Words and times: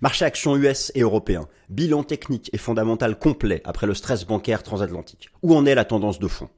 Marché 0.00 0.24
actions 0.24 0.56
US 0.56 0.90
et 0.94 1.02
européen. 1.02 1.48
Bilan 1.68 2.02
technique 2.02 2.50
et 2.52 2.58
fondamental 2.58 3.16
complet 3.16 3.62
après 3.64 3.86
le 3.86 3.94
stress 3.94 4.26
bancaire 4.26 4.64
transatlantique. 4.64 5.30
Où 5.42 5.54
en 5.54 5.66
est 5.66 5.74
la 5.76 5.84
tendance 5.84 6.18
de 6.18 6.26
fond? 6.26 6.50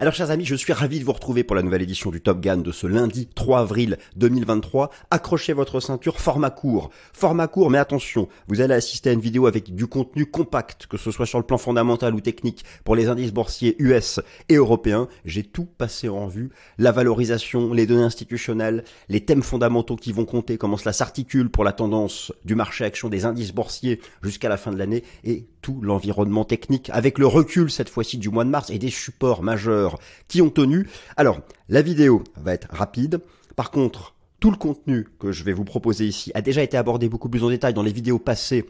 Alors 0.00 0.12
chers 0.12 0.32
amis, 0.32 0.44
je 0.44 0.56
suis 0.56 0.72
ravi 0.72 0.98
de 0.98 1.04
vous 1.04 1.12
retrouver 1.12 1.44
pour 1.44 1.54
la 1.54 1.62
nouvelle 1.62 1.82
édition 1.82 2.10
du 2.10 2.20
Top 2.20 2.40
Gun 2.40 2.56
de 2.56 2.72
ce 2.72 2.88
lundi 2.88 3.28
3 3.32 3.60
avril 3.60 3.96
2023. 4.16 4.90
Accrochez 5.12 5.52
votre 5.52 5.78
ceinture, 5.78 6.18
format 6.18 6.50
court. 6.50 6.90
Format 7.12 7.46
court, 7.46 7.70
mais 7.70 7.78
attention, 7.78 8.28
vous 8.48 8.60
allez 8.60 8.74
assister 8.74 9.10
à 9.10 9.12
une 9.12 9.20
vidéo 9.20 9.46
avec 9.46 9.72
du 9.72 9.86
contenu 9.86 10.26
compact, 10.26 10.88
que 10.88 10.96
ce 10.96 11.12
soit 11.12 11.26
sur 11.26 11.38
le 11.38 11.44
plan 11.44 11.58
fondamental 11.58 12.12
ou 12.12 12.20
technique, 12.20 12.64
pour 12.82 12.96
les 12.96 13.06
indices 13.06 13.32
boursiers 13.32 13.76
US 13.78 14.18
et 14.48 14.56
européens. 14.56 15.06
J'ai 15.24 15.44
tout 15.44 15.66
passé 15.66 16.08
en 16.08 16.26
vue. 16.26 16.50
La 16.76 16.90
valorisation, 16.90 17.72
les 17.72 17.86
données 17.86 18.02
institutionnelles, 18.02 18.82
les 19.08 19.24
thèmes 19.24 19.44
fondamentaux 19.44 19.94
qui 19.94 20.10
vont 20.10 20.24
compter, 20.24 20.58
comment 20.58 20.76
cela 20.76 20.92
s'articule 20.92 21.50
pour 21.50 21.62
la 21.62 21.72
tendance 21.72 22.32
du 22.44 22.56
marché 22.56 22.84
action 22.84 23.08
des 23.08 23.26
indices 23.26 23.52
boursiers 23.52 24.00
jusqu'à 24.24 24.48
la 24.48 24.56
fin 24.56 24.72
de 24.72 24.76
l'année, 24.76 25.04
et 25.22 25.46
tout 25.62 25.80
l'environnement 25.82 26.44
technique, 26.44 26.90
avec 26.92 27.18
le 27.18 27.28
recul 27.28 27.70
cette 27.70 27.88
fois-ci 27.88 28.18
du 28.18 28.28
mois 28.28 28.44
de 28.44 28.50
mars 28.50 28.70
et 28.70 28.78
des 28.78 28.90
supports 28.90 29.42
majeurs 29.44 29.83
qui 30.28 30.42
ont 30.42 30.50
tenu. 30.50 30.88
Alors, 31.16 31.40
la 31.68 31.82
vidéo 31.82 32.22
va 32.36 32.54
être 32.54 32.68
rapide. 32.70 33.20
Par 33.56 33.70
contre, 33.70 34.14
tout 34.40 34.50
le 34.50 34.56
contenu 34.56 35.06
que 35.18 35.32
je 35.32 35.44
vais 35.44 35.52
vous 35.52 35.64
proposer 35.64 36.06
ici 36.06 36.30
a 36.34 36.42
déjà 36.42 36.62
été 36.62 36.76
abordé 36.76 37.08
beaucoup 37.08 37.28
plus 37.28 37.44
en 37.44 37.48
détail 37.48 37.74
dans 37.74 37.82
les 37.82 37.92
vidéos 37.92 38.18
passées 38.18 38.66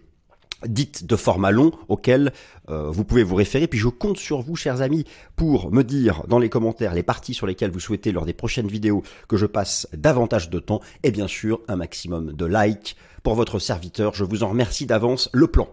dites 0.67 1.05
de 1.07 1.17
format 1.17 1.51
long 1.51 1.73
auxquelles 1.89 2.33
euh, 2.69 2.91
vous 2.91 3.05
pouvez 3.05 3.23
vous 3.23 3.35
référer. 3.35 3.67
Puis 3.67 3.79
je 3.79 3.89
compte 3.89 4.19
sur 4.19 4.41
vous, 4.41 4.57
chers 4.57 4.83
amis, 4.83 5.05
pour 5.37 5.73
me 5.73 5.83
dire 5.83 6.23
dans 6.29 6.39
les 6.39 6.49
commentaires 6.49 6.95
les 6.95 7.03
parties 7.03 7.35
sur 7.35 7.47
lesquelles 7.47 7.71
vous 7.71 7.81
souhaitez 7.81 8.13
lors 8.13 8.25
des 8.25 8.33
prochaines 8.33 8.69
vidéos 8.69 9.03
que 9.29 9.37
je 9.37 9.47
passe 9.47 9.89
davantage 9.93 10.51
de 10.51 10.59
temps 10.59 10.81
et 11.03 11.11
bien 11.11 11.27
sûr 11.27 11.61
un 11.69 11.77
maximum 11.77 12.33
de 12.33 12.47
likes 12.47 12.97
pour 13.23 13.35
votre 13.35 13.59
serviteur. 13.59 14.15
Je 14.15 14.25
vous 14.25 14.43
en 14.43 14.49
remercie 14.49 14.87
d'avance. 14.87 15.29
Le 15.33 15.47
plan. 15.47 15.69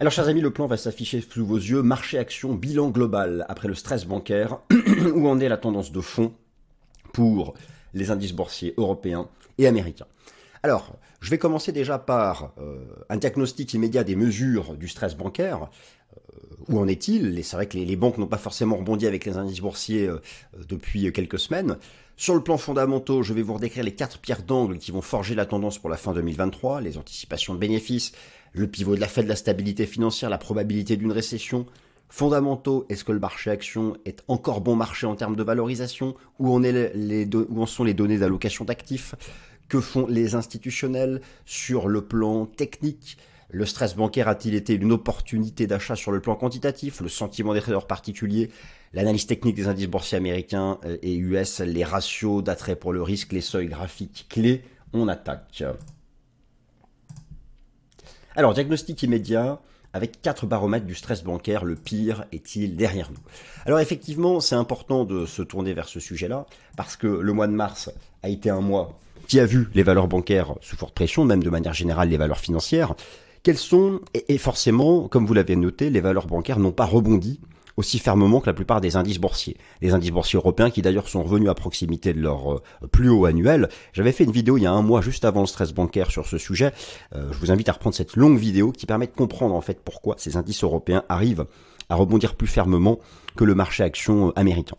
Alors, 0.00 0.12
chers 0.12 0.28
amis, 0.28 0.40
le 0.40 0.52
plan 0.52 0.68
va 0.68 0.76
s'afficher 0.76 1.20
sous 1.20 1.44
vos 1.44 1.56
yeux. 1.56 1.82
Marché 1.82 2.18
action, 2.18 2.54
bilan 2.54 2.90
global 2.90 3.44
après 3.48 3.66
le 3.66 3.74
stress 3.74 4.06
bancaire. 4.06 4.60
où 5.12 5.28
en 5.28 5.40
est 5.40 5.48
la 5.48 5.56
tendance 5.56 5.90
de 5.90 6.00
fond 6.00 6.32
pour 7.12 7.54
les 7.94 8.12
indices 8.12 8.32
boursiers 8.32 8.74
européens 8.76 9.28
et 9.58 9.66
américains? 9.66 10.06
Alors, 10.62 10.96
je 11.20 11.30
vais 11.30 11.38
commencer 11.38 11.72
déjà 11.72 11.98
par 11.98 12.52
euh, 12.60 12.78
un 13.08 13.16
diagnostic 13.16 13.74
immédiat 13.74 14.04
des 14.04 14.14
mesures 14.14 14.76
du 14.76 14.86
stress 14.86 15.16
bancaire. 15.16 15.68
Euh, 16.16 16.46
où 16.68 16.78
en 16.78 16.86
est-il? 16.86 17.42
C'est 17.42 17.56
vrai 17.56 17.66
que 17.66 17.76
les, 17.76 17.96
banques 17.96 18.18
n'ont 18.18 18.28
pas 18.28 18.38
forcément 18.38 18.76
rebondi 18.76 19.04
avec 19.04 19.24
les 19.24 19.36
indices 19.36 19.60
boursiers 19.60 20.06
euh, 20.06 20.20
depuis 20.68 21.12
quelques 21.12 21.40
semaines. 21.40 21.76
Sur 22.16 22.36
le 22.36 22.40
plan 22.40 22.56
fondamental, 22.56 23.22
je 23.22 23.32
vais 23.32 23.42
vous 23.42 23.54
redécrire 23.54 23.82
les 23.82 23.94
quatre 23.94 24.18
pierres 24.18 24.42
d'angle 24.42 24.78
qui 24.78 24.92
vont 24.92 25.02
forger 25.02 25.34
la 25.34 25.46
tendance 25.46 25.78
pour 25.78 25.90
la 25.90 25.96
fin 25.96 26.12
2023, 26.12 26.82
les 26.82 26.98
anticipations 26.98 27.54
de 27.54 27.58
bénéfices, 27.58 28.12
le 28.52 28.66
pivot 28.66 28.94
de 28.94 29.00
la 29.00 29.08
fête 29.08 29.24
de 29.24 29.28
la 29.28 29.36
stabilité 29.36 29.86
financière, 29.86 30.30
la 30.30 30.38
probabilité 30.38 30.96
d'une 30.96 31.12
récession. 31.12 31.66
Fondamentaux, 32.08 32.86
est-ce 32.88 33.04
que 33.04 33.12
le 33.12 33.18
marché 33.18 33.50
action 33.50 33.96
est 34.06 34.22
encore 34.28 34.60
bon 34.60 34.76
marché 34.76 35.06
en 35.06 35.14
termes 35.14 35.36
de 35.36 35.42
valorisation? 35.42 36.14
Où 36.38 36.54
en 36.54 37.66
sont 37.66 37.84
les 37.84 37.94
données 37.94 38.18
d'allocation 38.18 38.64
d'actifs? 38.64 39.14
Que 39.68 39.80
font 39.80 40.06
les 40.06 40.34
institutionnels 40.34 41.20
sur 41.44 41.88
le 41.88 42.00
plan 42.02 42.46
technique? 42.46 43.18
Le 43.50 43.64
stress 43.64 43.96
bancaire 43.96 44.28
a-t-il 44.28 44.54
été 44.54 44.74
une 44.74 44.92
opportunité 44.92 45.66
d'achat 45.66 45.96
sur 45.96 46.12
le 46.12 46.20
plan 46.20 46.34
quantitatif? 46.34 47.00
Le 47.00 47.08
sentiment 47.08 47.54
des 47.54 47.60
traders 47.60 47.86
particuliers? 47.86 48.50
L'analyse 48.94 49.26
technique 49.26 49.56
des 49.56 49.68
indices 49.68 49.86
boursiers 49.86 50.18
américains 50.18 50.78
euh, 50.84 50.96
et 51.02 51.14
US 51.14 51.60
Les 51.60 51.84
ratios 51.84 52.42
d'attrait 52.42 52.76
pour 52.76 52.92
le 52.92 53.02
risque 53.02 53.32
Les 53.32 53.42
seuils 53.42 53.68
graphiques 53.68 54.26
clés 54.30 54.62
On 54.94 55.08
attaque. 55.08 55.62
Alors, 58.38 58.54
diagnostic 58.54 59.02
immédiat, 59.02 59.58
avec 59.92 60.22
quatre 60.22 60.46
baromètres 60.46 60.86
du 60.86 60.94
stress 60.94 61.24
bancaire, 61.24 61.64
le 61.64 61.74
pire 61.74 62.24
est-il 62.30 62.76
derrière 62.76 63.10
nous? 63.10 63.18
Alors 63.66 63.80
effectivement, 63.80 64.38
c'est 64.38 64.54
important 64.54 65.04
de 65.04 65.26
se 65.26 65.42
tourner 65.42 65.74
vers 65.74 65.88
ce 65.88 65.98
sujet-là, 65.98 66.46
parce 66.76 66.94
que 66.94 67.08
le 67.08 67.32
mois 67.32 67.48
de 67.48 67.52
mars 67.52 67.90
a 68.22 68.28
été 68.28 68.48
un 68.48 68.60
mois 68.60 68.96
qui 69.26 69.40
a 69.40 69.44
vu 69.44 69.68
les 69.74 69.82
valeurs 69.82 70.06
bancaires 70.06 70.54
sous 70.60 70.76
forte 70.76 70.94
pression, 70.94 71.24
même 71.24 71.42
de 71.42 71.50
manière 71.50 71.74
générale 71.74 72.10
les 72.10 72.16
valeurs 72.16 72.38
financières. 72.38 72.94
Quelles 73.42 73.58
sont, 73.58 73.98
et 74.14 74.38
forcément, 74.38 75.08
comme 75.08 75.26
vous 75.26 75.34
l'avez 75.34 75.56
noté, 75.56 75.90
les 75.90 76.00
valeurs 76.00 76.28
bancaires 76.28 76.60
n'ont 76.60 76.70
pas 76.70 76.86
rebondi 76.86 77.40
aussi 77.78 78.00
fermement 78.00 78.40
que 78.40 78.46
la 78.46 78.54
plupart 78.54 78.80
des 78.80 78.96
indices 78.96 79.20
boursiers. 79.20 79.56
Les 79.80 79.94
indices 79.94 80.10
boursiers 80.10 80.36
européens 80.36 80.68
qui 80.68 80.82
d'ailleurs 80.82 81.08
sont 81.08 81.22
revenus 81.22 81.48
à 81.48 81.54
proximité 81.54 82.12
de 82.12 82.20
leur 82.20 82.54
euh, 82.54 82.60
plus 82.90 83.08
haut 83.08 83.24
annuel. 83.24 83.68
J'avais 83.92 84.10
fait 84.10 84.24
une 84.24 84.32
vidéo 84.32 84.58
il 84.58 84.64
y 84.64 84.66
a 84.66 84.72
un 84.72 84.82
mois 84.82 85.00
juste 85.00 85.24
avant 85.24 85.42
le 85.42 85.46
stress 85.46 85.72
bancaire 85.72 86.10
sur 86.10 86.26
ce 86.26 86.38
sujet. 86.38 86.72
Euh, 87.14 87.28
je 87.30 87.38
vous 87.38 87.52
invite 87.52 87.68
à 87.68 87.72
reprendre 87.72 87.94
cette 87.94 88.16
longue 88.16 88.36
vidéo 88.36 88.72
qui 88.72 88.84
permet 88.84 89.06
de 89.06 89.12
comprendre 89.12 89.54
en 89.54 89.60
fait 89.60 89.80
pourquoi 89.84 90.16
ces 90.18 90.36
indices 90.36 90.64
européens 90.64 91.04
arrivent 91.08 91.46
à 91.88 91.94
rebondir 91.94 92.34
plus 92.34 92.48
fermement 92.48 92.98
que 93.36 93.44
le 93.44 93.54
marché 93.54 93.84
action 93.84 94.32
américain. 94.34 94.76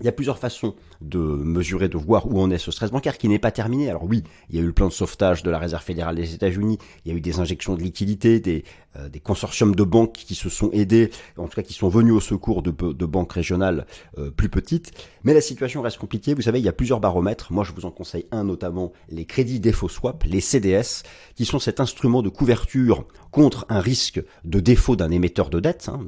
Il 0.00 0.06
y 0.06 0.08
a 0.08 0.12
plusieurs 0.12 0.38
façons 0.38 0.74
de 1.00 1.18
mesurer, 1.18 1.88
de 1.88 1.98
voir 1.98 2.26
où 2.26 2.40
en 2.40 2.50
est 2.50 2.58
ce 2.58 2.70
stress 2.70 2.90
bancaire 2.90 3.18
qui 3.18 3.28
n'est 3.28 3.38
pas 3.38 3.50
terminé. 3.50 3.88
Alors 3.88 4.04
oui, 4.04 4.22
il 4.48 4.56
y 4.56 4.58
a 4.58 4.62
eu 4.62 4.66
le 4.66 4.72
plan 4.72 4.88
de 4.88 4.92
sauvetage 4.92 5.42
de 5.42 5.50
la 5.50 5.58
Réserve 5.58 5.82
fédérale 5.82 6.16
des 6.16 6.34
États-Unis, 6.34 6.78
il 7.04 7.12
y 7.12 7.14
a 7.14 7.18
eu 7.18 7.20
des 7.20 7.40
injections 7.40 7.74
de 7.74 7.82
liquidités, 7.82 8.40
des, 8.40 8.64
euh, 8.96 9.08
des 9.08 9.20
consortiums 9.20 9.74
de 9.74 9.84
banques 9.84 10.14
qui 10.14 10.34
se 10.34 10.48
sont 10.48 10.70
aidés, 10.72 11.10
en 11.36 11.46
tout 11.46 11.54
cas 11.54 11.62
qui 11.62 11.74
sont 11.74 11.88
venus 11.88 12.12
au 12.12 12.20
secours 12.20 12.62
de, 12.62 12.70
de 12.70 13.06
banques 13.06 13.32
régionales 13.32 13.86
euh, 14.18 14.30
plus 14.30 14.48
petites. 14.48 14.92
Mais 15.22 15.34
la 15.34 15.40
situation 15.40 15.82
reste 15.82 15.98
compliquée. 15.98 16.34
Vous 16.34 16.42
savez, 16.42 16.58
il 16.58 16.64
y 16.64 16.68
a 16.68 16.72
plusieurs 16.72 16.98
baromètres. 16.98 17.52
Moi, 17.52 17.64
je 17.64 17.72
vous 17.72 17.84
en 17.84 17.90
conseille 17.90 18.26
un, 18.32 18.42
notamment 18.42 18.92
les 19.08 19.26
crédits 19.26 19.60
défaut 19.60 19.88
swap, 19.88 20.24
les 20.24 20.40
CDS, 20.40 21.04
qui 21.34 21.44
sont 21.44 21.58
cet 21.58 21.78
instrument 21.78 22.22
de 22.22 22.28
couverture 22.28 23.06
contre 23.30 23.64
un 23.68 23.80
risque 23.80 24.22
de 24.44 24.60
défaut 24.60 24.96
d'un 24.96 25.10
émetteur 25.10 25.50
de 25.50 25.60
dette, 25.60 25.88
hein, 25.88 26.00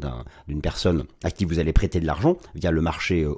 d'une 0.49 0.61
personne 0.61 1.05
à 1.23 1.31
qui 1.31 1.45
vous 1.45 1.59
allez 1.59 1.73
prêter 1.73 2.01
de 2.01 2.07
l'argent 2.07 2.37
via 2.55 2.71
le 2.71 2.81
marché 2.81 3.23
euh, 3.23 3.33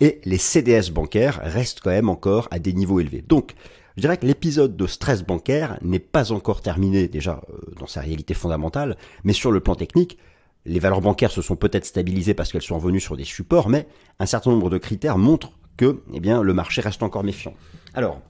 Et 0.00 0.20
les 0.24 0.38
CDS 0.38 0.90
bancaires 0.92 1.40
restent 1.42 1.80
quand 1.80 1.90
même 1.90 2.08
encore 2.08 2.48
à 2.50 2.58
des 2.58 2.72
niveaux 2.72 3.00
élevés. 3.00 3.24
Donc, 3.26 3.54
je 3.98 4.02
dirais 4.02 4.16
que 4.16 4.26
l'épisode 4.26 4.76
de 4.76 4.86
stress 4.86 5.24
bancaire 5.24 5.76
n'est 5.82 5.98
pas 5.98 6.30
encore 6.30 6.62
terminé 6.62 7.08
déjà 7.08 7.40
euh, 7.50 7.74
dans 7.80 7.88
sa 7.88 8.00
réalité 8.00 8.32
fondamentale, 8.32 8.96
mais 9.24 9.32
sur 9.32 9.50
le 9.50 9.58
plan 9.58 9.74
technique, 9.74 10.18
les 10.66 10.78
valeurs 10.78 11.00
bancaires 11.00 11.32
se 11.32 11.42
sont 11.42 11.56
peut-être 11.56 11.84
stabilisées 11.84 12.32
parce 12.32 12.52
qu'elles 12.52 12.62
sont 12.62 12.78
revenues 12.78 13.00
sur 13.00 13.16
des 13.16 13.24
supports, 13.24 13.68
mais 13.68 13.88
un 14.20 14.26
certain 14.26 14.52
nombre 14.52 14.70
de 14.70 14.78
critères 14.78 15.18
montrent 15.18 15.50
que 15.76 16.00
eh 16.14 16.20
bien, 16.20 16.42
le 16.42 16.54
marché 16.54 16.80
reste 16.80 17.02
encore 17.02 17.24
méfiant. 17.24 17.54
Alors, 17.92 18.20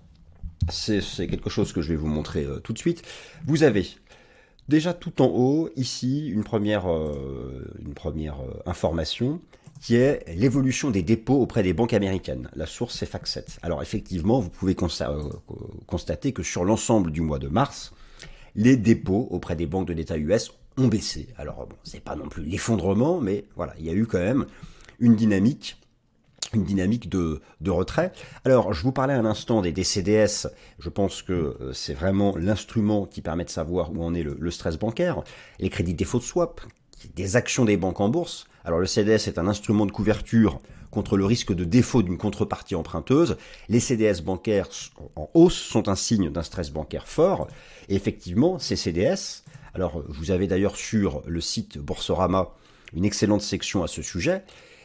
c'est 0.70 1.02
quelque 1.26 1.50
chose 1.50 1.74
que 1.74 1.82
je 1.82 1.90
vais 1.90 1.96
vous 1.96 2.06
montrer 2.06 2.44
euh, 2.44 2.60
tout 2.60 2.72
de 2.72 2.78
suite. 2.78 3.02
Vous 3.46 3.62
avez 3.62 3.86
déjà 4.68 4.94
tout 4.94 5.20
en 5.20 5.26
haut, 5.26 5.68
ici, 5.76 6.28
une 6.28 6.44
première, 6.44 6.90
euh, 6.90 7.70
une 7.84 7.92
première 7.92 8.36
information 8.64 9.42
qui 9.80 9.96
est 9.96 10.24
l'évolution 10.34 10.90
des 10.90 11.02
dépôts 11.02 11.40
auprès 11.40 11.62
des 11.62 11.72
banques 11.72 11.92
américaines. 11.92 12.48
La 12.54 12.66
source, 12.66 12.96
c'est 12.96 13.06
FactSet. 13.06 13.44
Alors 13.62 13.82
effectivement, 13.82 14.40
vous 14.40 14.50
pouvez 14.50 14.76
euh, 14.80 15.30
constater 15.86 16.32
que 16.32 16.42
sur 16.42 16.64
l'ensemble 16.64 17.10
du 17.10 17.20
mois 17.20 17.38
de 17.38 17.48
mars, 17.48 17.92
les 18.54 18.76
dépôts 18.76 19.28
auprès 19.30 19.56
des 19.56 19.66
banques 19.66 19.88
de 19.88 19.92
l'État 19.92 20.18
US 20.18 20.52
ont 20.76 20.88
baissé. 20.88 21.28
Alors 21.36 21.66
bon, 21.66 21.76
c'est 21.84 22.02
pas 22.02 22.16
non 22.16 22.28
plus 22.28 22.44
l'effondrement, 22.44 23.20
mais 23.20 23.44
voilà, 23.56 23.74
il 23.78 23.84
y 23.84 23.90
a 23.90 23.94
eu 23.94 24.06
quand 24.06 24.18
même 24.18 24.46
une 24.98 25.16
dynamique 25.16 25.76
une 26.54 26.64
dynamique 26.64 27.10
de, 27.10 27.40
retrait. 27.66 28.10
Alors, 28.46 28.72
je 28.72 28.82
vous 28.82 28.92
parlais 28.92 29.12
un 29.12 29.26
instant 29.26 29.60
des 29.60 29.70
DCDS. 29.70 30.48
Je 30.78 30.88
pense 30.88 31.20
que 31.20 31.32
euh, 31.32 31.72
c'est 31.74 31.92
vraiment 31.92 32.34
l'instrument 32.36 33.04
qui 33.04 33.20
permet 33.20 33.44
de 33.44 33.50
savoir 33.50 33.92
où 33.92 34.02
en 34.02 34.14
est 34.14 34.22
le, 34.22 34.34
le 34.38 34.50
stress 34.50 34.78
bancaire. 34.78 35.22
Les 35.58 35.68
crédits 35.68 35.92
défaut 35.92 36.18
de 36.18 36.24
swap, 36.24 36.62
des 37.14 37.36
actions 37.36 37.64
des 37.64 37.76
banques 37.76 38.00
en 38.00 38.08
bourse. 38.08 38.46
Alors 38.64 38.80
le 38.80 38.86
CDS 38.86 39.28
est 39.28 39.38
un 39.38 39.46
instrument 39.46 39.86
de 39.86 39.92
couverture 39.92 40.60
contre 40.90 41.16
le 41.16 41.24
risque 41.24 41.52
de 41.52 41.64
défaut 41.64 42.02
d'une 42.02 42.18
contrepartie 42.18 42.74
emprunteuse. 42.74 43.36
Les 43.68 43.80
CDS 43.80 44.22
bancaires 44.22 44.68
en 45.16 45.28
hausse 45.34 45.56
sont 45.56 45.88
un 45.88 45.94
signe 45.94 46.30
d'un 46.30 46.42
stress 46.42 46.70
bancaire 46.70 47.06
fort. 47.06 47.48
Et 47.88 47.94
effectivement, 47.94 48.58
ces 48.58 48.76
CDS, 48.76 49.44
alors 49.74 50.02
vous 50.08 50.30
avez 50.30 50.46
d'ailleurs 50.46 50.76
sur 50.76 51.22
le 51.26 51.40
site 51.40 51.78
Boursorama 51.78 52.54
une 52.94 53.04
excellente 53.04 53.42
section 53.42 53.82
à 53.82 53.86
ce 53.86 54.02
sujet. 54.02 54.42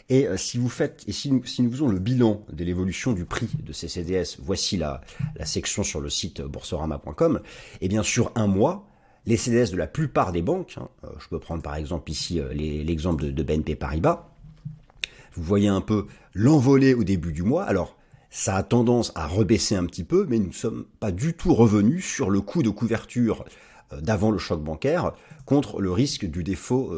Et 0.09 0.27
euh, 0.27 0.35
si 0.35 0.57
vous 0.57 0.69
faites, 0.69 1.03
et 1.07 1.13
si 1.13 1.31
nous, 1.31 1.41
faisons 1.43 1.87
le 1.87 1.99
bilan 1.99 2.45
de 2.51 2.63
l'évolution 2.65 3.13
du 3.13 3.23
prix 3.23 3.49
de 3.63 3.71
ces 3.71 3.87
CDS, 3.87 4.37
voici 4.39 4.75
la, 4.75 5.01
la 5.37 5.45
section 5.45 5.83
sur 5.83 6.01
le 6.01 6.09
site 6.09 6.41
boursorama.com, 6.41 7.41
et 7.79 7.87
bien 7.87 8.03
sur 8.03 8.31
un 8.35 8.47
mois, 8.47 8.85
les 9.25 9.37
CDS 9.37 9.71
de 9.71 9.77
la 9.77 9.87
plupart 9.87 10.31
des 10.31 10.41
banques, 10.41 10.75
hein, 10.77 10.89
euh, 11.03 11.09
je 11.19 11.27
peux 11.27 11.39
prendre 11.39 11.61
par 11.61 11.75
exemple 11.75 12.11
ici 12.11 12.39
euh, 12.39 12.53
l'exemple 12.53 13.31
de, 13.31 13.43
BNP 13.43 13.75
Paribas, 13.75 14.29
vous 15.33 15.43
voyez 15.43 15.67
un 15.67 15.81
peu 15.81 16.07
l'envolée 16.33 16.93
au 16.93 17.03
début 17.03 17.33
du 17.33 17.43
mois. 17.43 17.63
Alors, 17.63 17.97
ça 18.29 18.55
a 18.55 18.63
tendance 18.63 19.11
à 19.15 19.27
rebaisser 19.27 19.75
un 19.75 19.85
petit 19.85 20.03
peu, 20.03 20.25
mais 20.27 20.39
nous 20.39 20.47
ne 20.47 20.53
sommes 20.53 20.85
pas 20.99 21.11
du 21.11 21.33
tout 21.33 21.53
revenus 21.53 22.05
sur 22.05 22.29
le 22.29 22.41
coût 22.41 22.63
de 22.63 22.69
couverture 22.69 23.45
d'avant 24.01 24.31
le 24.31 24.39
choc 24.39 24.63
bancaire 24.63 25.13
contre 25.45 25.79
le 25.79 25.91
risque 25.91 26.25
du 26.25 26.43
défaut 26.43 26.95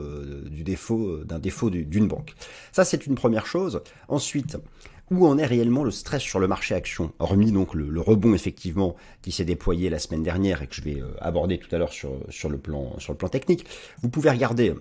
d'un 1.26 1.40
défaut 1.40 1.70
d'une 1.70 2.08
banque. 2.08 2.36
Ça 2.72 2.86
c'est 2.86 3.06
une 3.06 3.16
première 3.16 3.46
chose. 3.46 3.82
Ensuite, 4.08 4.58
où 5.12 5.28
en 5.28 5.38
est 5.38 5.46
réellement 5.46 5.84
le 5.84 5.92
stress 5.92 6.22
sur 6.22 6.40
le 6.40 6.48
marché 6.48 6.74
action, 6.74 7.14
hormis 7.20 7.52
donc 7.52 7.74
le, 7.74 8.02
rebond 8.02 8.34
effectivement 8.34 8.96
qui 9.22 9.32
s'est 9.32 9.46
déployé 9.46 9.90
la 9.90 10.00
semaine 10.00 10.24
dernière 10.24 10.62
et 10.62 10.68
que 10.68 10.76
je 10.76 10.82
vais 10.82 11.02
euh, 11.02 11.14
aborder 11.20 11.58
tout 11.58 11.74
à 11.76 11.78
l'heure 11.78 11.94
sur, 11.94 12.12
sur, 12.30 12.50
le 12.50 12.58
plan, 12.58 12.96
sur 13.00 13.14
le 13.14 13.18
plan 13.18 13.30
technique. 13.30 13.66
Vous 14.02 14.10
pouvez 14.10 14.30
regarder 14.30 14.74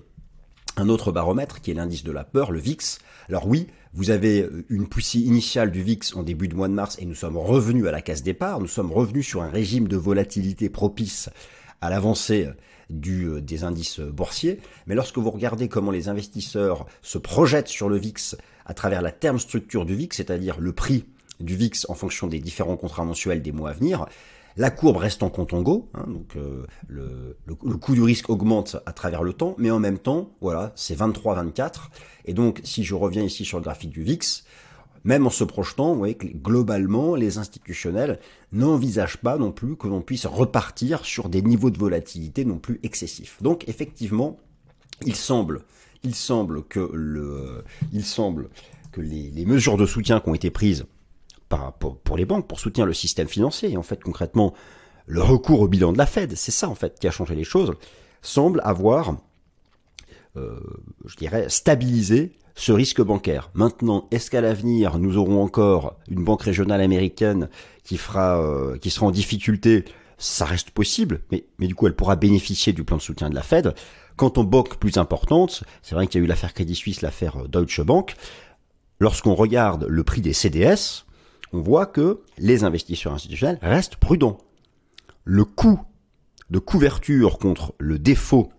un 0.77 0.89
autre 0.89 1.13
baromètre 1.13 1.61
qui 1.61 1.71
est 1.71 1.75
l'indice 1.75 2.05
de 2.05 2.13
la 2.13 2.25
peur, 2.25 2.51
le 2.51 2.59
VIX. 2.59 2.99
Alors 3.29 3.47
oui, 3.47 3.69
vous 3.93 4.11
avez 4.11 4.43
euh, 4.43 4.65
une 4.71 4.89
poussée 4.89 5.21
initiale 5.21 5.71
du 5.71 5.83
VIX 5.83 6.17
en 6.17 6.23
début 6.23 6.49
de 6.49 6.55
mois 6.55 6.69
de 6.69 6.75
mars 6.75 6.97
et 6.99 7.05
nous 7.05 7.15
sommes 7.15 7.37
revenus 7.37 7.87
à 7.87 7.93
la 7.93 8.01
case 8.01 8.23
départ, 8.23 8.61
nous 8.61 8.67
sommes 8.67 8.93
revenus 8.93 9.27
sur 9.27 9.43
un 9.43 9.51
régime 9.51 9.89
de 9.89 9.97
volatilité 9.97 10.69
propice 10.69 11.31
à 11.81 11.91
l'avancée 11.91 12.49
euh, 13.27 13.41
des 13.41 13.65
indices 13.65 14.01
boursiers. 14.01 14.61
Mais 14.87 14.95
lorsque 14.95 15.19
vous 15.19 15.31
regardez 15.31 15.69
comment 15.69 15.91
les 15.91 16.09
investisseurs 16.09 16.87
se 17.03 17.19
projettent 17.19 17.69
sur 17.69 17.89
le 17.89 17.97
VIX 17.97 18.37
à 18.67 18.75
travers 18.75 19.03
la 19.03 19.13
terme 19.13 19.39
structure 19.39 19.85
du 19.85 19.95
VIX, 19.95 20.17
c'est-à-dire 20.17 20.59
le 20.61 20.73
prix 20.73 21.05
du 21.41 21.57
VIX 21.57 21.87
en 21.89 21.95
fonction 21.95 22.27
des 22.27 22.39
différents 22.39 22.77
contrats 22.77 23.05
mensuels 23.05 23.43
des 23.43 23.53
mois 23.53 23.71
à 23.71 23.73
venir, 23.73 24.07
la 24.57 24.71
courbe 24.71 24.99
reste 24.99 25.25
en 25.25 25.31
contango, 25.31 25.89
hein, 25.95 26.05
donc 26.07 26.37
euh, 26.37 26.65
le, 26.87 27.37
le, 27.45 27.55
coût 27.77 27.95
du 27.95 28.03
risque 28.03 28.31
augmente 28.31 28.77
à 28.87 28.93
travers 28.93 29.25
le 29.25 29.33
temps, 29.33 29.57
mais 29.59 29.71
en 29.73 29.81
même 29.81 29.99
temps, 29.99 30.31
voilà, 30.41 30.73
c'est 30.77 30.97
23-24. 30.97 31.89
Et 32.27 32.35
donc, 32.35 32.61
si 32.63 32.85
je 32.85 32.95
reviens 32.95 33.25
ici 33.25 33.45
sur 33.45 33.59
le 33.59 33.65
graphique 33.65 33.91
du 33.91 34.05
VIX, 34.05 34.44
même 35.05 35.27
en 35.27 35.31
se 35.31 35.45
projetant, 35.45 35.93
vous 35.93 35.99
voyez 35.99 36.15
que 36.15 36.27
globalement, 36.27 37.15
les 37.15 37.39
institutionnels 37.39 38.19
n'envisagent 38.53 39.19
pas 39.19 39.37
non 39.37 39.53
plus 39.53 39.77
que 39.77 39.87
l'on 39.87 40.01
puisse 40.01 40.27
repartir 40.27 41.05
sur 41.05 41.29
des 41.29 41.43
niveaux 41.43 41.71
de 41.71 41.79
volatilité 41.79 42.45
non 42.45 42.59
plus 42.59 42.81
excessifs. 42.83 43.43
Donc, 43.43 43.69
effectivement, 43.69 44.39
il 45.05 45.15
semble 45.15 45.65
il 46.05 46.15
semble 46.15 46.63
que, 46.65 46.91
le, 46.93 47.65
il 47.93 48.05
semble 48.05 48.51
que 48.93 49.01
les, 49.01 49.45
mesures 49.47 49.77
de 49.77 49.87
soutien 49.87 50.21
qui 50.21 50.29
ont 50.29 50.35
été 50.35 50.51
prises 50.51 50.85
par, 51.49 51.73
pour, 51.73 52.17
les 52.17 52.27
banques 52.27 52.47
pour 52.47 52.61
soutenir 52.61 52.87
le 52.87 52.93
système 52.93 53.27
financier, 53.27 53.73
et 53.73 53.77
en 53.77 53.83
fait 53.83 54.03
concrètement 54.03 54.55
le 55.07 55.23
recours 55.23 55.61
au 55.61 55.69
bilan 55.69 55.93
de 55.93 55.99
la 55.99 56.07
Fed, 56.07 56.37
c'est 56.37 56.53
ça 56.53 56.69
en 56.69 56.75
fait 56.75 56.99
qui 57.01 57.09
a 57.09 57.11
changé 57.11 57.35
les 57.35 57.45
choses, 57.45 57.73
semble 58.23 58.61
avoir, 58.65 59.17
euh, 60.37 60.61
je 61.05 61.17
dirais, 61.17 61.49
stabilisé 61.49 62.37
ce 62.55 62.73
risque 62.73 63.03
bancaire. 63.03 63.51
Maintenant, 63.55 64.07
est-ce 64.11 64.31
qu'à 64.31 64.41
l'avenir 64.41 64.99
nous 64.99 65.17
aurons 65.17 65.43
encore 65.43 65.99
une 66.09 66.25
banque 66.25 66.43
régionale 66.43 66.81
américaine 66.81 67.49
qui 67.83 67.97
fera, 67.97 68.41
euh, 68.41 68.79
qui 68.79 68.91
sera 68.91 69.07
en 69.07 69.11
difficulté? 69.11 69.85
Ça 70.19 70.45
reste 70.45 70.71
possible, 70.71 71.21
mais, 71.33 71.45
mais 71.59 71.67
du 71.67 71.75
coup 71.75 71.87
elle 71.87 71.97
pourra 71.97 72.17
bénéficier 72.17 72.73
du 72.73 72.85
plan 72.85 72.97
de 72.97 73.03
soutien 73.03 73.29
de 73.29 73.35
la 73.35 73.43
Fed. 73.43 73.75
Quant 74.17 74.33
aux 74.37 74.45
banques 74.45 74.77
plus 74.77 74.97
importantes, 74.97 75.65
c'est 75.83 75.97
vrai 75.97 76.07
qu'il 76.07 76.21
y 76.21 76.23
a 76.23 76.25
eu 76.25 76.29
l'affaire 76.29 76.55
Crédit 76.55 76.77
Suisse, 76.77 77.03
l'affaire 77.03 77.43
euh, 77.43 77.49
Deutsche 77.49 77.81
Bank. 77.81 78.15
Lorsqu'on 79.01 79.35
regarde 79.35 79.87
le 79.89 80.05
prix 80.05 80.21
des 80.21 80.33
CDS, 80.33 81.05
on 81.53 81.61
voit 81.61 81.87
que 81.87 82.23
les 82.39 82.63
investisseurs 82.63 83.13
institutionnels 83.13 83.59
restent 83.61 83.97
prudents. 83.97 84.39
Le 85.25 85.45
coût 85.45 85.81
de 86.51 86.59
couverture 86.59 87.39
contre 87.39 87.75
le 87.79 87.99
défaut 87.99 88.53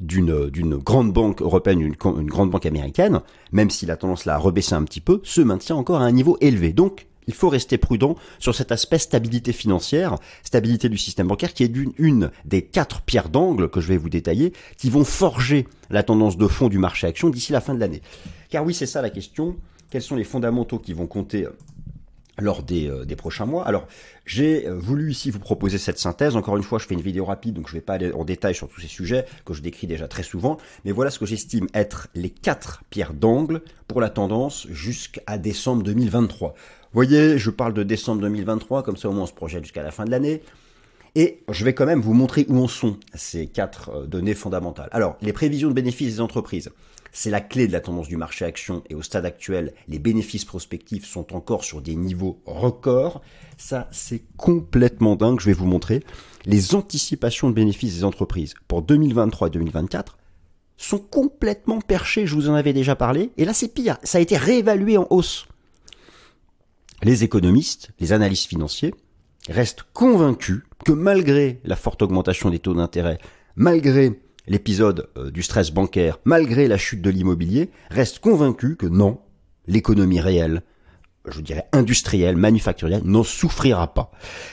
d'une 0.00 0.50
d'une 0.50 0.76
grande 0.76 1.12
banque 1.12 1.42
européenne, 1.42 1.80
une, 1.80 1.94
une 2.04 2.26
grande 2.26 2.50
banque 2.50 2.66
américaine, 2.66 3.20
même 3.52 3.70
s'il 3.70 3.90
a 3.90 3.96
tendance 3.96 4.24
là 4.24 4.34
à 4.34 4.38
rebaisser 4.38 4.74
un 4.74 4.84
petit 4.84 5.00
peu, 5.00 5.20
se 5.24 5.40
maintient 5.40 5.76
encore 5.76 6.00
à 6.00 6.04
un 6.04 6.12
niveau 6.12 6.36
élevé. 6.40 6.72
Donc, 6.72 7.06
il 7.26 7.34
faut 7.34 7.48
rester 7.48 7.76
prudent 7.76 8.14
sur 8.38 8.54
cet 8.54 8.70
aspect 8.72 8.98
stabilité 8.98 9.52
financière, 9.52 10.16
stabilité 10.44 10.88
du 10.88 10.98
système 10.98 11.26
bancaire, 11.26 11.54
qui 11.54 11.64
est 11.64 11.68
d'une 11.68 11.92
une 11.98 12.30
des 12.44 12.62
quatre 12.62 13.00
pierres 13.00 13.28
d'angle 13.28 13.68
que 13.68 13.80
je 13.80 13.88
vais 13.88 13.96
vous 13.96 14.08
détailler, 14.08 14.52
qui 14.76 14.90
vont 14.90 15.04
forger 15.04 15.66
la 15.90 16.02
tendance 16.02 16.36
de 16.36 16.46
fond 16.46 16.68
du 16.68 16.78
marché 16.78 17.06
action 17.06 17.30
d'ici 17.30 17.52
la 17.52 17.60
fin 17.60 17.74
de 17.74 17.80
l'année. 17.80 18.02
Car 18.48 18.64
oui, 18.64 18.74
c'est 18.74 18.86
ça 18.86 19.02
la 19.02 19.10
question. 19.10 19.56
Quels 19.90 20.02
sont 20.02 20.16
les 20.16 20.24
fondamentaux 20.24 20.78
qui 20.78 20.92
vont 20.92 21.06
compter 21.06 21.46
lors 22.38 22.62
des, 22.62 22.88
euh, 22.88 23.04
des, 23.04 23.16
prochains 23.16 23.46
mois. 23.46 23.66
Alors, 23.66 23.86
j'ai 24.24 24.66
euh, 24.66 24.74
voulu 24.74 25.10
ici 25.10 25.30
vous 25.30 25.38
proposer 25.38 25.78
cette 25.78 25.98
synthèse. 25.98 26.36
Encore 26.36 26.56
une 26.56 26.62
fois, 26.62 26.78
je 26.78 26.86
fais 26.86 26.94
une 26.94 27.00
vidéo 27.00 27.24
rapide, 27.24 27.54
donc 27.54 27.68
je 27.68 27.72
ne 27.74 27.78
vais 27.78 27.84
pas 27.84 27.94
aller 27.94 28.12
en 28.12 28.24
détail 28.24 28.54
sur 28.54 28.68
tous 28.68 28.80
ces 28.80 28.88
sujets 28.88 29.26
que 29.44 29.54
je 29.54 29.62
décris 29.62 29.86
déjà 29.86 30.08
très 30.08 30.22
souvent. 30.22 30.58
Mais 30.84 30.92
voilà 30.92 31.10
ce 31.10 31.18
que 31.18 31.26
j'estime 31.26 31.66
être 31.74 32.08
les 32.14 32.30
quatre 32.30 32.82
pierres 32.90 33.14
d'angle 33.14 33.62
pour 33.88 34.00
la 34.00 34.10
tendance 34.10 34.66
jusqu'à 34.70 35.38
décembre 35.38 35.82
2023 35.82 36.54
voyez, 36.96 37.36
je 37.36 37.50
parle 37.50 37.74
de 37.74 37.82
décembre 37.82 38.22
2023, 38.22 38.82
comme 38.82 38.96
ça 38.96 39.10
au 39.10 39.12
moins 39.12 39.24
on 39.24 39.26
se 39.26 39.34
projette 39.34 39.62
jusqu'à 39.64 39.82
la 39.82 39.90
fin 39.90 40.06
de 40.06 40.10
l'année. 40.10 40.40
Et 41.16 41.42
je 41.50 41.64
vais 41.64 41.72
quand 41.72 41.86
même 41.86 42.02
vous 42.02 42.12
montrer 42.12 42.44
où 42.48 42.62
en 42.62 42.68
sont 42.68 42.98
ces 43.14 43.46
quatre 43.46 43.88
euh, 43.88 44.06
données 44.06 44.34
fondamentales. 44.34 44.90
Alors, 44.92 45.16
les 45.22 45.32
prévisions 45.32 45.70
de 45.70 45.74
bénéfices 45.74 46.16
des 46.16 46.20
entreprises, 46.20 46.70
c'est 47.10 47.30
la 47.30 47.40
clé 47.40 47.66
de 47.66 47.72
la 47.72 47.80
tendance 47.80 48.06
du 48.06 48.18
marché 48.18 48.44
action 48.44 48.84
et 48.90 48.94
au 48.94 49.00
stade 49.00 49.24
actuel, 49.24 49.72
les 49.88 49.98
bénéfices 49.98 50.44
prospectifs 50.44 51.06
sont 51.06 51.34
encore 51.34 51.64
sur 51.64 51.80
des 51.80 51.96
niveaux 51.96 52.38
records. 52.44 53.22
Ça, 53.56 53.88
c'est 53.92 54.24
complètement 54.36 55.16
dingue, 55.16 55.40
je 55.40 55.46
vais 55.46 55.54
vous 55.54 55.64
montrer. 55.64 56.04
Les 56.44 56.74
anticipations 56.74 57.48
de 57.48 57.54
bénéfices 57.54 57.94
des 57.94 58.04
entreprises 58.04 58.52
pour 58.68 58.82
2023 58.82 59.48
et 59.48 59.52
2024 59.52 60.18
sont 60.76 60.98
complètement 60.98 61.80
perchées, 61.80 62.26
je 62.26 62.34
vous 62.34 62.50
en 62.50 62.54
avais 62.54 62.74
déjà 62.74 62.94
parlé. 62.94 63.30
Et 63.38 63.46
là, 63.46 63.54
c'est 63.54 63.72
pire, 63.72 63.96
ça 64.02 64.18
a 64.18 64.20
été 64.20 64.36
réévalué 64.36 64.98
en 64.98 65.06
hausse 65.08 65.46
les 67.02 67.24
économistes, 67.24 67.90
les 68.00 68.12
analystes 68.12 68.48
financiers, 68.48 68.94
restent 69.48 69.84
convaincus 69.92 70.62
que 70.84 70.92
malgré 70.92 71.60
la 71.64 71.76
forte 71.76 72.02
augmentation 72.02 72.50
des 72.50 72.58
taux 72.58 72.74
d'intérêt, 72.74 73.18
malgré 73.56 74.20
l'épisode 74.46 75.08
euh, 75.16 75.30
du 75.30 75.42
stress 75.42 75.72
bancaire, 75.72 76.18
malgré 76.24 76.68
la 76.68 76.78
chute 76.78 77.02
de 77.02 77.10
l'immobilier, 77.10 77.70
restent 77.90 78.20
convaincus 78.20 78.76
que 78.78 78.86
non, 78.86 79.20
l'économie 79.66 80.20
réelle, 80.20 80.62
je 81.28 81.40
dirais 81.40 81.66
industrielle, 81.72 82.36
manufacturière, 82.36 83.04
n'en 83.04 83.24
souffrira 83.24 83.92
pas. 83.92 84.12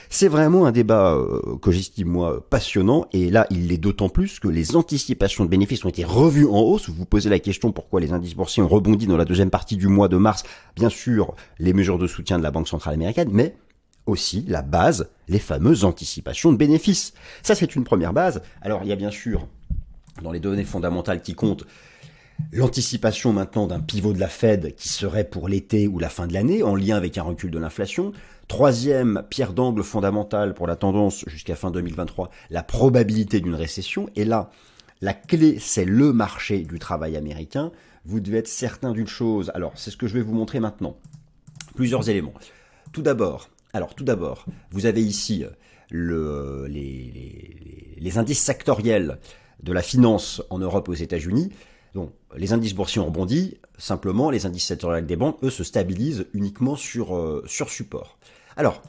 C'est 0.10 0.28
vraiment 0.28 0.66
un 0.66 0.72
débat 0.72 1.14
euh, 1.14 1.58
que 1.62 1.72
j'estime 1.72 2.08
moi 2.08 2.48
passionnant 2.50 3.06
et 3.14 3.30
là 3.30 3.46
il 3.52 3.68
l'est 3.68 3.78
d'autant 3.78 4.10
plus 4.10 4.40
que 4.40 4.48
les 4.48 4.76
anticipations 4.76 5.46
de 5.46 5.50
bénéfices 5.50 5.86
ont 5.86 5.90
été 5.90 6.04
revues 6.04 6.48
en 6.48 6.60
hausse. 6.62 6.90
Vous 6.90 6.96
vous 6.96 7.06
posez 7.06 7.30
la 7.30 7.40
question 7.40 7.72
pourquoi 7.72 8.02
les 8.02 8.12
indices 8.12 8.36
boursiers 8.36 8.64
ont 8.64 8.68
rebondi 8.68 9.06
dans 9.06 9.18
la 9.18 9.26
deuxième 9.26 9.52
partie 9.52 9.78
du 9.78 9.88
mois 9.88 10.08
de 10.08 10.18
mars? 10.18 10.44
Bien 10.76 10.90
sûr, 10.90 11.36
les 11.60 11.74
mesures 11.74 12.00
de 12.00 12.08
soutien 12.08 12.40
de 12.40 12.44
la 12.44 12.52
Banque 12.52 12.68
centrale 12.68 12.96
américaine, 12.96 13.30
mais 13.32 13.56
aussi 14.06 14.44
la 14.48 14.62
base, 14.62 15.10
les 15.28 15.40
fameuses 15.40 15.86
anticipations 15.86 16.52
de 16.52 16.58
bénéfices. 16.58 17.14
Ça 17.42 17.56
c'est 17.56 17.76
une 17.76 17.84
première 17.84 18.14
base. 18.14 18.42
Alors 18.62 18.82
il 18.84 18.90
y 18.90 18.94
a 18.94 18.98
bien 18.98 19.12
sûr 19.12 19.48
dans 20.22 20.32
les 20.32 20.40
données 20.40 20.64
fondamentales 20.64 21.22
qui 21.22 21.34
comptent 21.34 21.66
L'anticipation 22.52 23.34
maintenant 23.34 23.68
d'un 23.68 23.80
pivot 23.80 24.14
de 24.14 24.20
la 24.20 24.28
Fed 24.28 24.76
qui 24.76 24.90
serait 24.90 25.24
pour 25.24 25.48
l'été 25.48 25.88
ou 25.88 25.98
la 25.98 26.10
fin 26.10 26.28
de 26.28 26.34
l'année, 26.34 26.62
en 26.64 26.76
lien 26.76 26.96
avec 26.96 27.18
un 27.18 27.24
recul 27.24 27.50
de 27.50 27.60
l'inflation. 27.60 28.12
Troisième 28.48 29.24
pierre 29.30 29.54
d'angle 29.54 29.84
fondamentale 29.84 30.54
pour 30.54 30.68
la 30.68 30.76
tendance 30.76 31.24
jusqu'à 31.28 31.56
fin 31.56 31.72
2023, 31.72 32.30
la 32.50 32.62
probabilité 32.62 33.40
d'une 33.40 33.56
récession. 33.56 34.10
Et 34.16 34.26
là, 34.26 34.52
la 35.02 35.14
clé, 35.14 35.58
c'est 35.60 35.86
le 35.86 36.14
marché 36.14 36.60
du 36.60 36.78
travail 36.78 37.16
américain. 37.16 37.72
Vous 38.06 38.20
devez 38.20 38.40
être 38.40 38.48
certain 38.48 38.92
d'une 38.92 39.08
chose. 39.08 39.52
Alors, 39.56 39.72
c'est 39.76 39.90
ce 39.90 39.98
que 39.98 40.08
je 40.08 40.14
vais 40.14 40.22
vous 40.22 40.34
montrer 40.34 40.60
maintenant. 40.60 40.98
Plusieurs 41.76 42.10
éléments. 42.10 42.34
Tout 42.92 43.02
d'abord, 43.02 43.50
alors 43.74 43.96
tout 43.96 44.04
d'abord, 44.04 44.46
vous 44.72 44.86
avez 44.86 45.04
ici 45.04 45.44
le, 45.90 46.68
les, 46.68 47.96
les 47.98 48.18
indices 48.18 48.42
sectoriels 48.42 49.20
de 49.62 49.74
la 49.74 49.82
finance 49.82 50.42
en 50.50 50.60
Europe 50.60 50.90
aux 50.90 50.94
États-Unis. 50.94 51.50
Donc, 51.94 52.12
les 52.36 52.54
indices 52.54 52.74
boursiers 52.74 53.02
ont 53.02 53.06
rebondi, 53.06 53.58
simplement, 53.78 54.30
les 54.30 54.46
indices 54.46 54.66
sectoriels 54.66 55.06
des 55.06 55.16
banques, 55.16 55.38
eux, 55.44 55.50
se 55.50 55.64
stabilisent 55.64 56.26
uniquement 56.34 56.76
sur, 56.76 57.16
euh, 57.16 57.44
sur 57.48 57.70
support. 57.70 58.18
Alors, 58.58 58.82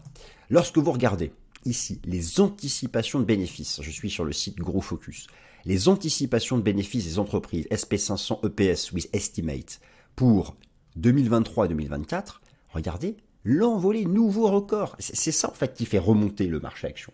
lorsque 0.51 0.79
vous 0.79 0.93
regardez 0.93 1.33
ici 1.65 2.01
les 2.05 2.41
anticipations 2.41 3.21
de 3.21 3.25
bénéfices, 3.25 3.81
je 3.83 3.91
suis 3.91 4.11
sur 4.11 4.25
le 4.25 4.33
site 4.33 4.57
Gros 4.59 4.81
Focus, 4.81 5.27
les 5.65 5.89
anticipations 5.89 6.59
de 6.59 6.63
bénéfices 6.63 7.05
des 7.05 7.19
entreprises 7.19 7.67
SP500 7.71 8.41
EPS 8.47 8.93
with 8.93 9.09
Estimate 9.13 9.81
pour 10.17 10.57
2023 10.97 11.69
2024, 11.69 12.43
regardez, 12.73 13.17
l'envolée 13.45 14.05
nouveau 14.05 14.49
record. 14.49 14.97
C'est 14.99 15.33
ça 15.33 15.49
en 15.51 15.55
fait 15.55 15.75
qui 15.75 15.87
fait 15.87 15.99
remonter 15.99 16.47
le 16.47 16.61
marché 16.61 16.87
action. 16.87 17.13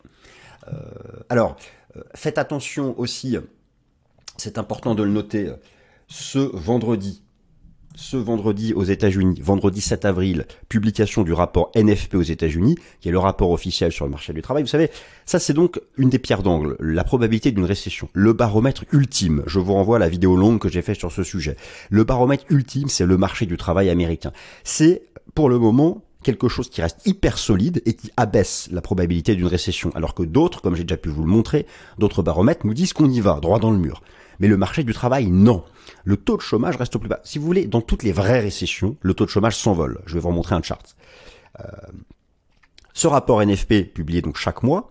Euh, 0.69 0.77
alors, 1.29 1.57
euh, 1.97 2.03
faites 2.15 2.39
attention 2.39 2.99
aussi, 2.99 3.37
c'est 4.37 4.59
important 4.59 4.95
de 4.95 5.03
le 5.03 5.11
noter, 5.11 5.53
ce 6.09 6.39
vendredi, 6.39 7.23
ce 7.97 8.17
vendredi 8.17 8.73
aux 8.73 8.85
États-Unis, 8.85 9.41
vendredi 9.43 9.81
7 9.81 10.05
avril, 10.05 10.47
publication 10.69 11.23
du 11.23 11.33
rapport 11.33 11.71
NFP 11.75 12.15
aux 12.15 12.23
États-Unis, 12.23 12.77
qui 13.01 13.09
est 13.09 13.13
le 13.13 13.19
rapport 13.19 13.51
officiel 13.51 13.93
sur 13.93 14.05
le 14.05 14.11
marché 14.11 14.33
du 14.33 14.43
travail. 14.43 14.63
Vous 14.63 14.69
savez, 14.69 14.91
ça 15.27 15.39
c'est 15.39 15.53
donc 15.53 15.81
une 15.97 16.09
des 16.09 16.19
pierres 16.19 16.43
d'angle, 16.43 16.77
la 16.79 17.05
probabilité 17.05 17.53
d'une 17.53 17.65
récession, 17.65 18.09
le 18.13 18.33
baromètre 18.33 18.85
ultime. 18.93 19.43
Je 19.47 19.59
vous 19.59 19.75
renvoie 19.75 19.97
à 19.97 19.99
la 19.99 20.09
vidéo 20.09 20.37
longue 20.37 20.61
que 20.61 20.69
j'ai 20.69 20.83
faite 20.83 20.99
sur 20.99 21.13
ce 21.13 21.23
sujet. 21.23 21.57
Le 21.91 22.05
baromètre 22.05 22.45
ultime, 22.49 22.89
c'est 22.89 23.07
le 23.07 23.17
marché 23.17 23.47
du 23.47 23.57
travail 23.57 23.91
américain. 23.91 24.33
C'est 24.65 25.03
pour 25.35 25.49
le 25.49 25.59
moment 25.59 26.03
quelque 26.23 26.49
chose 26.49 26.69
qui 26.69 26.83
reste 26.83 27.07
hyper 27.07 27.39
solide 27.39 27.83
et 27.87 27.95
qui 27.95 28.11
abaisse 28.17 28.69
la 28.71 28.81
probabilité 28.81 29.35
d'une 29.35 29.47
récession, 29.47 29.91
alors 29.95 30.15
que 30.15 30.23
d'autres, 30.23 30.61
comme 30.61 30.77
j'ai 30.77 30.85
déjà 30.85 30.97
pu 30.97 31.09
vous 31.09 31.23
le 31.23 31.31
montrer, 31.31 31.67
d'autres 31.99 32.23
baromètres 32.23 32.67
nous 32.67 32.75
disent 32.75 32.93
qu'on 32.93 33.11
y 33.11 33.21
va, 33.21 33.41
droit 33.41 33.59
dans 33.59 33.71
le 33.71 33.79
mur. 33.79 34.03
Mais 34.39 34.49
le 34.49 34.57
marché 34.57 34.85
du 34.85 34.93
travail, 34.93 35.27
non. 35.31 35.65
Le 36.05 36.17
taux 36.17 36.37
de 36.37 36.43
chômage 36.43 36.77
reste 36.77 36.97
au 36.97 36.99
plus 36.99 37.09
bas. 37.09 37.21
Si 37.25 37.39
vous 37.39 37.45
voulez, 37.45 37.67
dans 37.67 37.83
toutes 37.83 38.03
les 38.03 38.13
vraies 38.13 38.41
récessions, 38.41 38.97
le 39.01 39.15
taux 39.15 39.27
de 39.27 39.31
chômage 39.31 39.57
s'envole. 39.57 40.01
Je 40.07 40.15
vais 40.15 40.21
vous 40.21 40.29
remontrer 40.29 40.55
un 40.55 40.63
chart. 40.63 40.97
Euh, 41.61 41.65
ce 42.95 43.07
rapport 43.07 43.43
NFP, 43.43 43.93
publié 43.93 44.23
donc 44.23 44.37
chaque 44.37 44.63
mois, 44.63 44.89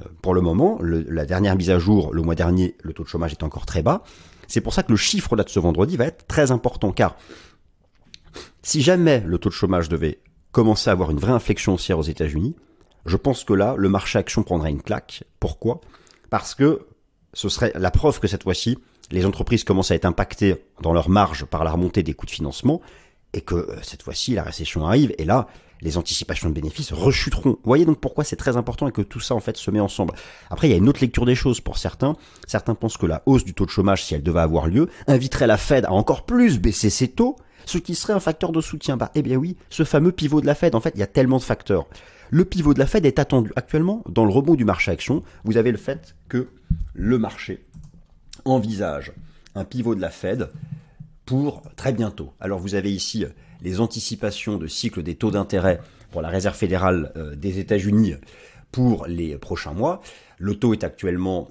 euh, 0.00 0.04
pour 0.22 0.34
le 0.34 0.40
moment, 0.40 0.78
la 0.82 1.24
dernière 1.24 1.56
mise 1.56 1.70
à 1.70 1.78
jour, 1.78 2.12
le 2.12 2.22
mois 2.22 2.34
dernier, 2.34 2.76
le 2.82 2.92
taux 2.92 3.04
de 3.04 3.08
chômage 3.08 3.32
est 3.32 3.42
encore 3.42 3.66
très 3.66 3.82
bas. 3.82 4.02
C'est 4.48 4.60
pour 4.60 4.74
ça 4.74 4.82
que 4.82 4.90
le 4.90 4.96
chiffre 4.96 5.36
là 5.36 5.44
de 5.44 5.48
ce 5.48 5.60
vendredi 5.60 5.96
va 5.96 6.06
être 6.06 6.26
très 6.26 6.50
important, 6.50 6.90
car 6.90 7.16
si 8.62 8.82
jamais 8.82 9.22
le 9.24 9.38
taux 9.38 9.48
de 9.48 9.54
chômage 9.54 9.88
devait 9.88 10.18
commencer 10.52 10.90
à 10.90 10.92
avoir 10.92 11.10
une 11.10 11.18
vraie 11.18 11.32
inflexion 11.32 11.74
haussière 11.74 11.98
aux 11.98 12.02
États-Unis, 12.02 12.56
je 13.06 13.16
pense 13.16 13.44
que 13.44 13.52
là, 13.52 13.74
le 13.76 13.88
marché 13.88 14.18
action 14.18 14.42
prendrait 14.42 14.70
une 14.70 14.82
claque. 14.82 15.24
Pourquoi? 15.38 15.80
Parce 16.28 16.54
que 16.54 16.86
ce 17.32 17.48
serait 17.48 17.72
la 17.74 17.90
preuve 17.90 18.20
que 18.20 18.28
cette 18.28 18.42
fois-ci, 18.42 18.78
les 19.10 19.26
entreprises 19.26 19.64
commencent 19.64 19.90
à 19.90 19.94
être 19.94 20.04
impactées 20.04 20.64
dans 20.82 20.92
leur 20.92 21.08
marge 21.08 21.44
par 21.44 21.64
la 21.64 21.72
remontée 21.72 22.02
des 22.02 22.14
coûts 22.14 22.26
de 22.26 22.30
financement 22.30 22.80
et 23.32 23.40
que 23.40 23.54
euh, 23.54 23.82
cette 23.82 24.02
fois-ci, 24.02 24.34
la 24.34 24.42
récession 24.42 24.86
arrive 24.86 25.14
et 25.18 25.24
là, 25.24 25.46
les 25.82 25.96
anticipations 25.96 26.48
de 26.48 26.54
bénéfices 26.54 26.92
rechuteront. 26.92 27.50
Vous 27.50 27.58
voyez 27.64 27.84
donc 27.84 28.00
pourquoi 28.00 28.24
c'est 28.24 28.36
très 28.36 28.56
important 28.56 28.88
et 28.88 28.92
que 28.92 29.02
tout 29.02 29.20
ça 29.20 29.34
en 29.34 29.40
fait 29.40 29.56
se 29.56 29.70
met 29.70 29.80
ensemble. 29.80 30.14
Après, 30.50 30.68
il 30.68 30.70
y 30.70 30.74
a 30.74 30.76
une 30.76 30.88
autre 30.88 31.00
lecture 31.00 31.24
des 31.24 31.34
choses 31.34 31.60
pour 31.60 31.78
certains. 31.78 32.16
Certains 32.46 32.74
pensent 32.74 32.98
que 32.98 33.06
la 33.06 33.22
hausse 33.26 33.44
du 33.44 33.54
taux 33.54 33.64
de 33.64 33.70
chômage, 33.70 34.04
si 34.04 34.14
elle 34.14 34.22
devait 34.22 34.40
avoir 34.40 34.66
lieu, 34.66 34.88
inviterait 35.06 35.46
la 35.46 35.56
Fed 35.56 35.86
à 35.86 35.92
encore 35.92 36.26
plus 36.26 36.58
baisser 36.58 36.90
ses 36.90 37.08
taux, 37.08 37.36
ce 37.70 37.78
qui 37.78 37.94
serait 37.94 38.12
un 38.12 38.20
facteur 38.20 38.50
de 38.50 38.60
soutien. 38.60 38.96
Bah, 38.96 39.12
eh 39.14 39.22
bien 39.22 39.36
oui, 39.36 39.56
ce 39.70 39.84
fameux 39.84 40.12
pivot 40.12 40.40
de 40.40 40.46
la 40.46 40.54
Fed, 40.54 40.74
en 40.74 40.80
fait, 40.80 40.92
il 40.94 41.00
y 41.00 41.04
a 41.04 41.06
tellement 41.06 41.38
de 41.38 41.42
facteurs. 41.42 41.86
Le 42.30 42.44
pivot 42.44 42.74
de 42.74 42.78
la 42.78 42.86
Fed 42.86 43.06
est 43.06 43.18
attendu 43.18 43.52
actuellement 43.56 44.02
dans 44.08 44.24
le 44.24 44.32
rebond 44.32 44.54
du 44.54 44.64
marché 44.64 44.90
action. 44.90 45.22
Vous 45.44 45.56
avez 45.56 45.70
le 45.70 45.78
fait 45.78 46.16
que 46.28 46.48
le 46.94 47.18
marché 47.18 47.64
envisage 48.44 49.12
un 49.54 49.64
pivot 49.64 49.94
de 49.94 50.00
la 50.00 50.10
Fed 50.10 50.50
pour 51.26 51.62
très 51.76 51.92
bientôt. 51.92 52.32
Alors 52.40 52.58
vous 52.58 52.74
avez 52.74 52.92
ici 52.92 53.24
les 53.62 53.80
anticipations 53.80 54.56
de 54.56 54.66
cycle 54.66 55.02
des 55.02 55.14
taux 55.14 55.30
d'intérêt 55.30 55.80
pour 56.10 56.22
la 56.22 56.28
Réserve 56.28 56.56
fédérale 56.56 57.12
euh, 57.16 57.36
des 57.36 57.58
États-Unis 57.58 58.14
pour 58.72 59.06
les 59.06 59.36
prochains 59.36 59.72
mois. 59.72 60.00
Le 60.38 60.56
taux 60.56 60.72
est 60.72 60.82
actuellement 60.82 61.50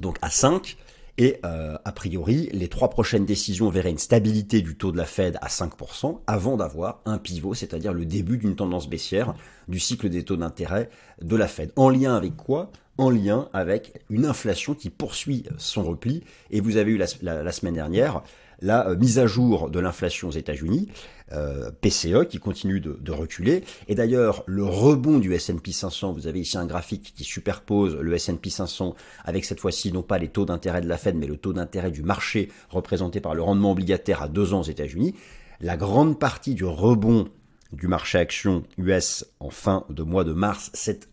donc 0.00 0.16
à 0.22 0.30
5 0.30 0.76
et 1.18 1.40
euh, 1.44 1.76
a 1.84 1.92
priori 1.92 2.48
les 2.52 2.68
trois 2.68 2.88
prochaines 2.88 3.26
décisions 3.26 3.68
verraient 3.68 3.90
une 3.90 3.98
stabilité 3.98 4.62
du 4.62 4.76
taux 4.76 4.92
de 4.92 4.96
la 4.96 5.04
Fed 5.04 5.36
à 5.42 5.48
5% 5.48 6.20
avant 6.26 6.56
d'avoir 6.56 7.00
un 7.04 7.18
pivot, 7.18 7.54
c'est-à-dire 7.54 7.92
le 7.92 8.06
début 8.06 8.38
d'une 8.38 8.56
tendance 8.56 8.88
baissière 8.88 9.34
du 9.66 9.80
cycle 9.80 10.08
des 10.08 10.24
taux 10.24 10.36
d'intérêt 10.36 10.88
de 11.20 11.36
la 11.36 11.48
Fed. 11.48 11.72
En 11.76 11.90
lien 11.90 12.16
avec 12.16 12.36
quoi? 12.36 12.70
En 12.96 13.10
lien 13.10 13.48
avec 13.52 14.00
une 14.08 14.24
inflation 14.24 14.74
qui 14.74 14.90
poursuit 14.90 15.44
son 15.56 15.84
repli. 15.84 16.24
Et 16.50 16.60
vous 16.60 16.76
avez 16.78 16.92
eu 16.92 16.96
la 16.96 17.52
semaine 17.52 17.74
dernière 17.74 18.22
la 18.60 18.88
euh, 18.88 18.96
mise 18.96 19.18
à 19.18 19.26
jour 19.26 19.70
de 19.70 19.78
l'inflation 19.80 20.28
aux 20.28 20.32
États-Unis, 20.32 20.88
euh, 21.32 21.70
PCE, 21.80 22.26
qui 22.28 22.38
continue 22.38 22.80
de, 22.80 22.98
de 23.00 23.12
reculer. 23.12 23.64
Et 23.86 23.94
d'ailleurs, 23.94 24.44
le 24.46 24.64
rebond 24.64 25.18
du 25.18 25.34
S&P 25.34 25.72
500, 25.72 26.12
vous 26.12 26.26
avez 26.26 26.40
ici 26.40 26.56
un 26.56 26.66
graphique 26.66 27.12
qui 27.14 27.24
superpose 27.24 27.96
le 27.96 28.14
S&P 28.14 28.50
500 28.50 28.94
avec 29.24 29.44
cette 29.44 29.60
fois-ci 29.60 29.92
non 29.92 30.02
pas 30.02 30.18
les 30.18 30.28
taux 30.28 30.44
d'intérêt 30.44 30.80
de 30.80 30.88
la 30.88 30.96
Fed, 30.96 31.16
mais 31.16 31.26
le 31.26 31.36
taux 31.36 31.52
d'intérêt 31.52 31.90
du 31.90 32.02
marché 32.02 32.48
représenté 32.70 33.20
par 33.20 33.34
le 33.34 33.42
rendement 33.42 33.72
obligataire 33.72 34.22
à 34.22 34.28
deux 34.28 34.54
ans 34.54 34.60
aux 34.60 34.64
États-Unis. 34.64 35.14
La 35.60 35.76
grande 35.76 36.18
partie 36.18 36.54
du 36.54 36.64
rebond 36.64 37.28
du 37.72 37.88
marché 37.88 38.18
action 38.18 38.64
US 38.78 39.26
en 39.40 39.50
fin 39.50 39.84
de 39.90 40.02
mois 40.02 40.24
de 40.24 40.32
mars, 40.32 40.70
c'est 40.72 41.08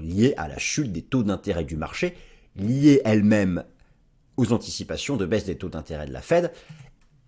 lié 0.00 0.34
à 0.36 0.48
la 0.48 0.58
chute 0.58 0.92
des 0.92 1.02
taux 1.02 1.22
d'intérêt 1.22 1.64
du 1.64 1.76
marché, 1.76 2.16
liée 2.56 3.00
elle-même 3.04 3.64
aux 4.36 4.52
anticipations 4.52 5.16
de 5.16 5.26
baisse 5.26 5.44
des 5.44 5.56
taux 5.56 5.68
d'intérêt 5.68 6.06
de 6.06 6.12
la 6.12 6.22
Fed, 6.22 6.52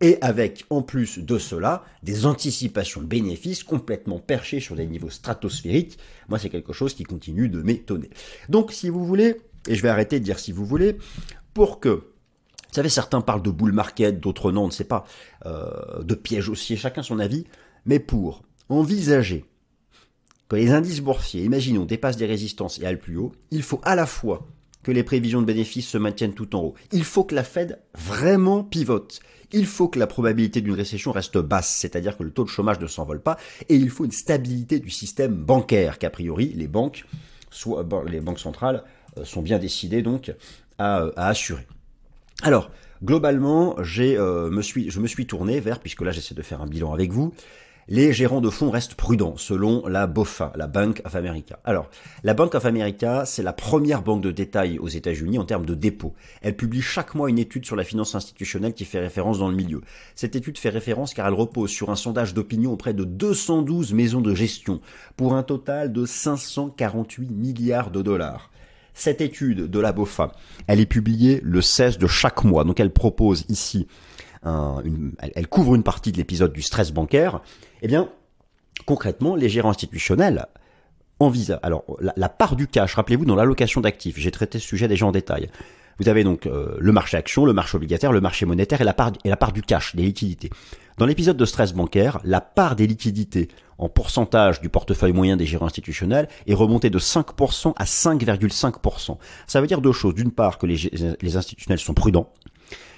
et 0.05 0.19
avec 0.21 0.67
en 0.69 0.83
plus 0.83 1.19
de 1.19 1.39
cela 1.39 1.83
des 2.03 2.27
anticipations 2.27 3.01
de 3.01 3.07
bénéfices 3.07 3.65
complètement 3.65 4.19
perchées 4.19 4.61
sur 4.61 4.77
des 4.77 4.87
niveaux 4.87 5.09
stratosphériques. 5.09 5.99
Moi, 6.29 6.39
c'est 6.39 6.51
quelque 6.51 6.75
chose 6.75 6.93
qui 6.93 7.05
continue 7.05 7.49
de 7.49 7.63
m'étonner. 7.63 8.11
Donc, 8.51 8.71
si 8.71 8.91
vous 8.91 9.07
voulez, 9.07 9.41
et 9.67 9.75
je 9.75 9.83
vais 9.83 9.89
arrêter 9.89 10.21
de 10.21 10.25
dire 10.25 10.39
si 10.39 10.53
vous 10.53 10.67
voulez, 10.67 10.99
pour 11.55 11.81
que 11.81 11.89
vous 11.89 12.77
savez, 12.77 12.91
certains 12.91 13.23
parlent 13.23 13.41
de 13.41 13.51
bull 13.51 13.73
market, 13.73 14.21
d'autres 14.21 14.53
non, 14.53 14.65
on 14.65 14.67
ne 14.67 14.73
sait 14.73 14.85
pas, 14.85 15.05
euh, 15.47 16.03
de 16.03 16.15
piège 16.15 16.51
haussier, 16.51 16.77
chacun 16.77 17.03
son 17.03 17.19
avis, 17.19 17.47
mais 17.87 17.99
pour 17.99 18.43
envisager 18.69 19.47
que 20.49 20.57
les 20.57 20.73
indices 20.73 21.01
boursiers, 21.01 21.45
imaginons, 21.45 21.87
dépassent 21.87 22.19
des 22.19 22.27
résistances 22.27 22.79
et 22.79 22.85
aillent 22.85 22.99
plus 22.99 23.17
haut, 23.17 23.33
il 23.51 23.63
faut 23.63 23.81
à 23.85 23.95
la 23.95 24.05
fois 24.05 24.47
que 24.85 24.93
les 24.93 25.03
prévisions 25.03 25.41
de 25.41 25.47
bénéfices 25.47 25.89
se 25.89 25.99
maintiennent 25.99 26.35
tout 26.35 26.55
en 26.55 26.61
haut. 26.61 26.75
Il 26.93 27.03
faut 27.03 27.25
que 27.25 27.35
la 27.35 27.43
Fed 27.43 27.81
vraiment 27.99 28.63
pivote. 28.63 29.21
Il 29.53 29.67
faut 29.67 29.89
que 29.89 29.99
la 29.99 30.07
probabilité 30.07 30.61
d'une 30.61 30.75
récession 30.75 31.13
reste 31.13 31.39
basse, 31.39 31.69
c'est-à-dire 31.69 32.17
que 32.17 32.23
le 32.23 32.31
taux 32.31 32.45
de 32.45 32.49
chômage 32.49 32.81
ne 32.81 32.87
s'envole 32.87 33.21
pas, 33.21 33.37
et 33.69 33.75
il 33.77 33.91
faut 33.91 34.05
une 34.05 34.13
stabilité 34.13 34.79
du 34.79 34.91
système 34.91 35.35
bancaire, 35.35 35.99
qu'a 35.99 36.11
priori 36.11 36.53
les 36.55 36.69
banques, 36.69 37.05
soit 37.51 37.87
les 38.09 38.21
banques 38.21 38.41
centrales, 38.41 38.85
euh, 39.19 39.25
sont 39.25 39.43
bien 39.43 39.59
décidées 39.59 40.03
donc 40.03 40.33
à, 40.79 41.03
euh, 41.03 41.13
assurer. 41.17 41.67
Alors, 42.43 42.71
globalement, 43.03 43.77
euh, 43.79 44.51
me 44.51 44.63
suis, 44.63 44.91
je 44.91 45.01
me 45.01 45.07
suis 45.07 45.27
tourné 45.27 45.61
vers, 45.61 45.79
puisque 45.79 46.03
là 46.03 46.11
j'essaie 46.11 46.35
de 46.35 46.43
faire 46.43 46.61
un 46.61 46.67
bilan 46.67 46.93
avec 46.93 47.13
vous, 47.13 47.33
les 47.89 48.13
gérants 48.13 48.41
de 48.41 48.51
fonds 48.51 48.71
restent 48.71 48.95
prudents, 48.95 49.37
selon 49.37 49.87
la 49.87 50.07
BOFA, 50.07 50.53
la 50.57 50.67
Bank 50.67 51.03
of 51.05 51.15
America. 51.15 51.59
Alors, 51.65 51.91
la 52.23 52.35
Bank 52.35 52.55
of 52.55 52.65
America, 52.65 53.25
c'est 53.27 53.43
la 53.43 53.53
première 53.53 54.03
banque 54.03 54.23
de 54.23 54.31
détail 54.31 54.79
aux 54.79 54.89
États-Unis 54.89 55.39
en 55.39 55.45
termes 55.45 55.67
de 55.67 55.75
dépôt. 55.75 56.15
Elle 56.43 56.57
publie 56.57 56.83
chaque 56.83 57.15
mois 57.15 57.29
une 57.29 57.39
étude 57.39 57.67
sur 57.67 57.77
la 57.77 57.85
finance 57.85 58.15
institutionnelle 58.15 58.75
qui 58.75 58.85
fait 58.85 59.01
référence 59.01 59.39
dans 59.39 59.49
le 59.49 59.57
milieu. 59.57 59.83
Cette 60.15 60.37
étude 60.37 60.59
fait 60.59 60.71
référence 60.71 61.15
car 61.15 61.27
elle 61.27 61.35
repose 61.35 61.71
sur 61.71 61.91
un 61.91 61.97
sondage 61.97 62.35
d'opinion 62.35 62.73
auprès 62.73 62.95
de 62.95 63.05
212 63.05 63.93
maisons 63.93 64.21
de 64.21 64.35
gestion, 64.35 64.81
pour 65.17 65.35
un 65.35 65.43
total 65.43 65.93
de 65.93 66.07
548 66.07 67.31
milliards 67.31 67.91
de 67.91 68.03
dollars. 68.03 68.51
Cette 68.95 69.21
étude 69.21 69.69
de 69.69 69.81
la 69.81 69.93
BOFA, 69.93 70.33
elle 70.69 70.81
est 70.81 70.87
publiée 70.87 71.41
le 71.43 71.61
16 71.61 71.99
de 71.99 72.07
chaque 72.07 72.45
mois, 72.45 72.63
donc 72.63 72.79
elle 72.79 72.93
propose 72.93 73.45
ici 73.49 73.89
elle, 74.45 75.49
couvre 75.49 75.75
une 75.75 75.83
partie 75.83 76.13
de 76.13 76.17
l'épisode 76.17 76.53
du 76.53 76.63
stress 76.63 76.93
bancaire, 76.93 77.41
eh 77.83 77.89
bien, 77.89 78.09
concrètement, 78.87 79.37
les 79.37 79.49
gérants 79.49 79.71
institutionnels 79.71 80.47
envisagent. 81.21 81.61
Alors, 81.63 81.85
la, 82.01 82.29
part 82.29 82.57
du 82.57 82.67
cash, 82.67 82.95
rappelez-vous, 82.95 83.25
dans 83.25 83.37
l'allocation 83.37 83.81
d'actifs, 83.81 84.19
j'ai 84.19 84.31
traité 84.31 84.59
ce 84.59 84.67
sujet 84.67 84.89
déjà 84.89 85.07
en 85.07 85.13
détail. 85.13 85.49
Vous 86.01 86.09
avez 86.09 86.25
donc 86.25 86.47
euh, 86.47 86.77
le 86.79 86.93
marché 86.93 87.17
action, 87.17 87.45
le 87.45 87.53
marché 87.53 87.77
obligataire, 87.77 88.13
le 88.13 88.21
marché 88.21 88.47
monétaire 88.47 88.81
et 88.81 88.85
la 88.85 88.95
part, 88.95 89.13
et 89.23 89.29
la 89.29 89.37
part 89.37 89.53
du 89.53 89.63
cash, 89.63 89.95
des 89.95 90.03
liquidités. 90.03 90.51
Dans 90.99 91.07
l'épisode 91.07 91.37
de 91.37 91.45
stress 91.45 91.73
bancaire, 91.73 92.21
la 92.25 92.41
part 92.41 92.77
des 92.77 92.87
liquidités 92.87 93.49
en 93.79 93.89
pourcentage 93.89 94.61
du 94.61 94.69
portefeuille 94.69 95.13
moyen 95.13 95.37
des 95.37 95.47
gérants 95.47 95.67
institutionnels 95.67 96.29
est 96.47 96.55
remontée 96.55 96.91
de 96.91 96.99
5% 96.99 97.75
à 97.77 97.85
5,5%. 97.85 99.19
Ça 99.47 99.61
veut 99.61 99.67
dire 99.67 99.81
deux 99.81 99.93
choses. 99.93 100.15
D'une 100.15 100.31
part, 100.31 100.59
que 100.59 100.67
les, 100.67 101.17
les 101.21 101.37
institutionnels 101.37 101.81
sont 101.81 101.95
prudents, 101.95 102.33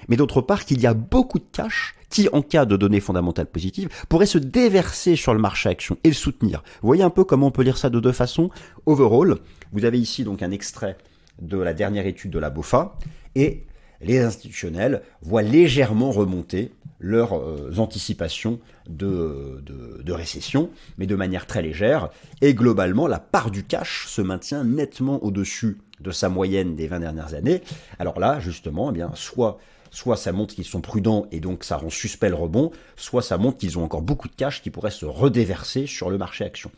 mais 0.08 0.16
d'autre 0.16 0.40
part 0.40 0.64
qu'il 0.64 0.80
y 0.80 0.86
a 0.86 0.94
beaucoup 0.94 1.38
de 1.38 1.46
cash 1.52 1.94
qui, 2.10 2.28
en 2.32 2.42
cas 2.42 2.64
de 2.64 2.76
données 2.76 3.00
fondamentales 3.00 3.46
positives, 3.46 3.88
pourrait 4.08 4.26
se 4.26 4.38
déverser 4.38 5.16
sur 5.16 5.34
le 5.34 5.40
marché 5.40 5.68
action 5.68 5.98
et 6.04 6.08
le 6.08 6.14
soutenir. 6.14 6.62
Vous 6.80 6.86
voyez 6.86 7.02
un 7.02 7.10
peu 7.10 7.24
comment 7.24 7.48
on 7.48 7.50
peut 7.50 7.62
lire 7.62 7.78
ça 7.78 7.90
de 7.90 8.00
deux 8.00 8.12
façons. 8.12 8.50
Overall, 8.86 9.38
vous 9.72 9.84
avez 9.84 9.98
ici 9.98 10.24
donc 10.24 10.42
un 10.42 10.50
extrait 10.50 10.96
de 11.40 11.58
la 11.58 11.74
dernière 11.74 12.06
étude 12.06 12.30
de 12.30 12.38
la 12.38 12.50
BOFA, 12.50 12.96
et 13.34 13.64
les 14.00 14.18
institutionnels 14.18 15.02
voient 15.22 15.42
légèrement 15.42 16.10
remonter 16.10 16.72
leurs 16.98 17.34
euh, 17.34 17.74
anticipations 17.76 18.58
de, 18.88 19.62
de, 19.62 20.12
récession, 20.12 20.70
mais 20.96 21.06
de 21.06 21.14
manière 21.14 21.46
très 21.46 21.60
légère. 21.60 22.08
Et 22.40 22.54
globalement, 22.54 23.06
la 23.06 23.18
part 23.18 23.50
du 23.50 23.64
cash 23.64 24.06
se 24.06 24.22
maintient 24.22 24.64
nettement 24.64 25.22
au-dessus 25.22 25.78
de 26.00 26.10
sa 26.10 26.28
moyenne 26.28 26.74
des 26.74 26.86
20 26.88 27.00
dernières 27.00 27.34
années. 27.34 27.62
Alors 27.98 28.20
là, 28.20 28.40
justement, 28.40 28.90
eh 28.90 28.92
bien, 28.92 29.10
soit 29.14 29.58
soit 29.90 30.16
ça 30.16 30.32
montre 30.32 30.54
qu'ils 30.54 30.66
sont 30.66 30.82
prudents 30.82 31.26
et 31.30 31.40
donc 31.40 31.64
ça 31.64 31.76
rend 31.78 31.88
suspect 31.88 32.28
le 32.28 32.34
rebond, 32.34 32.70
soit 32.96 33.22
ça 33.22 33.38
montre 33.38 33.56
qu'ils 33.56 33.78
ont 33.78 33.84
encore 33.84 34.02
beaucoup 34.02 34.28
de 34.28 34.34
cash 34.34 34.60
qui 34.60 34.70
pourrait 34.70 34.90
se 34.90 35.06
redéverser 35.06 35.86
sur 35.86 36.10
le 36.10 36.18
marché 36.18 36.44
action. 36.44 36.70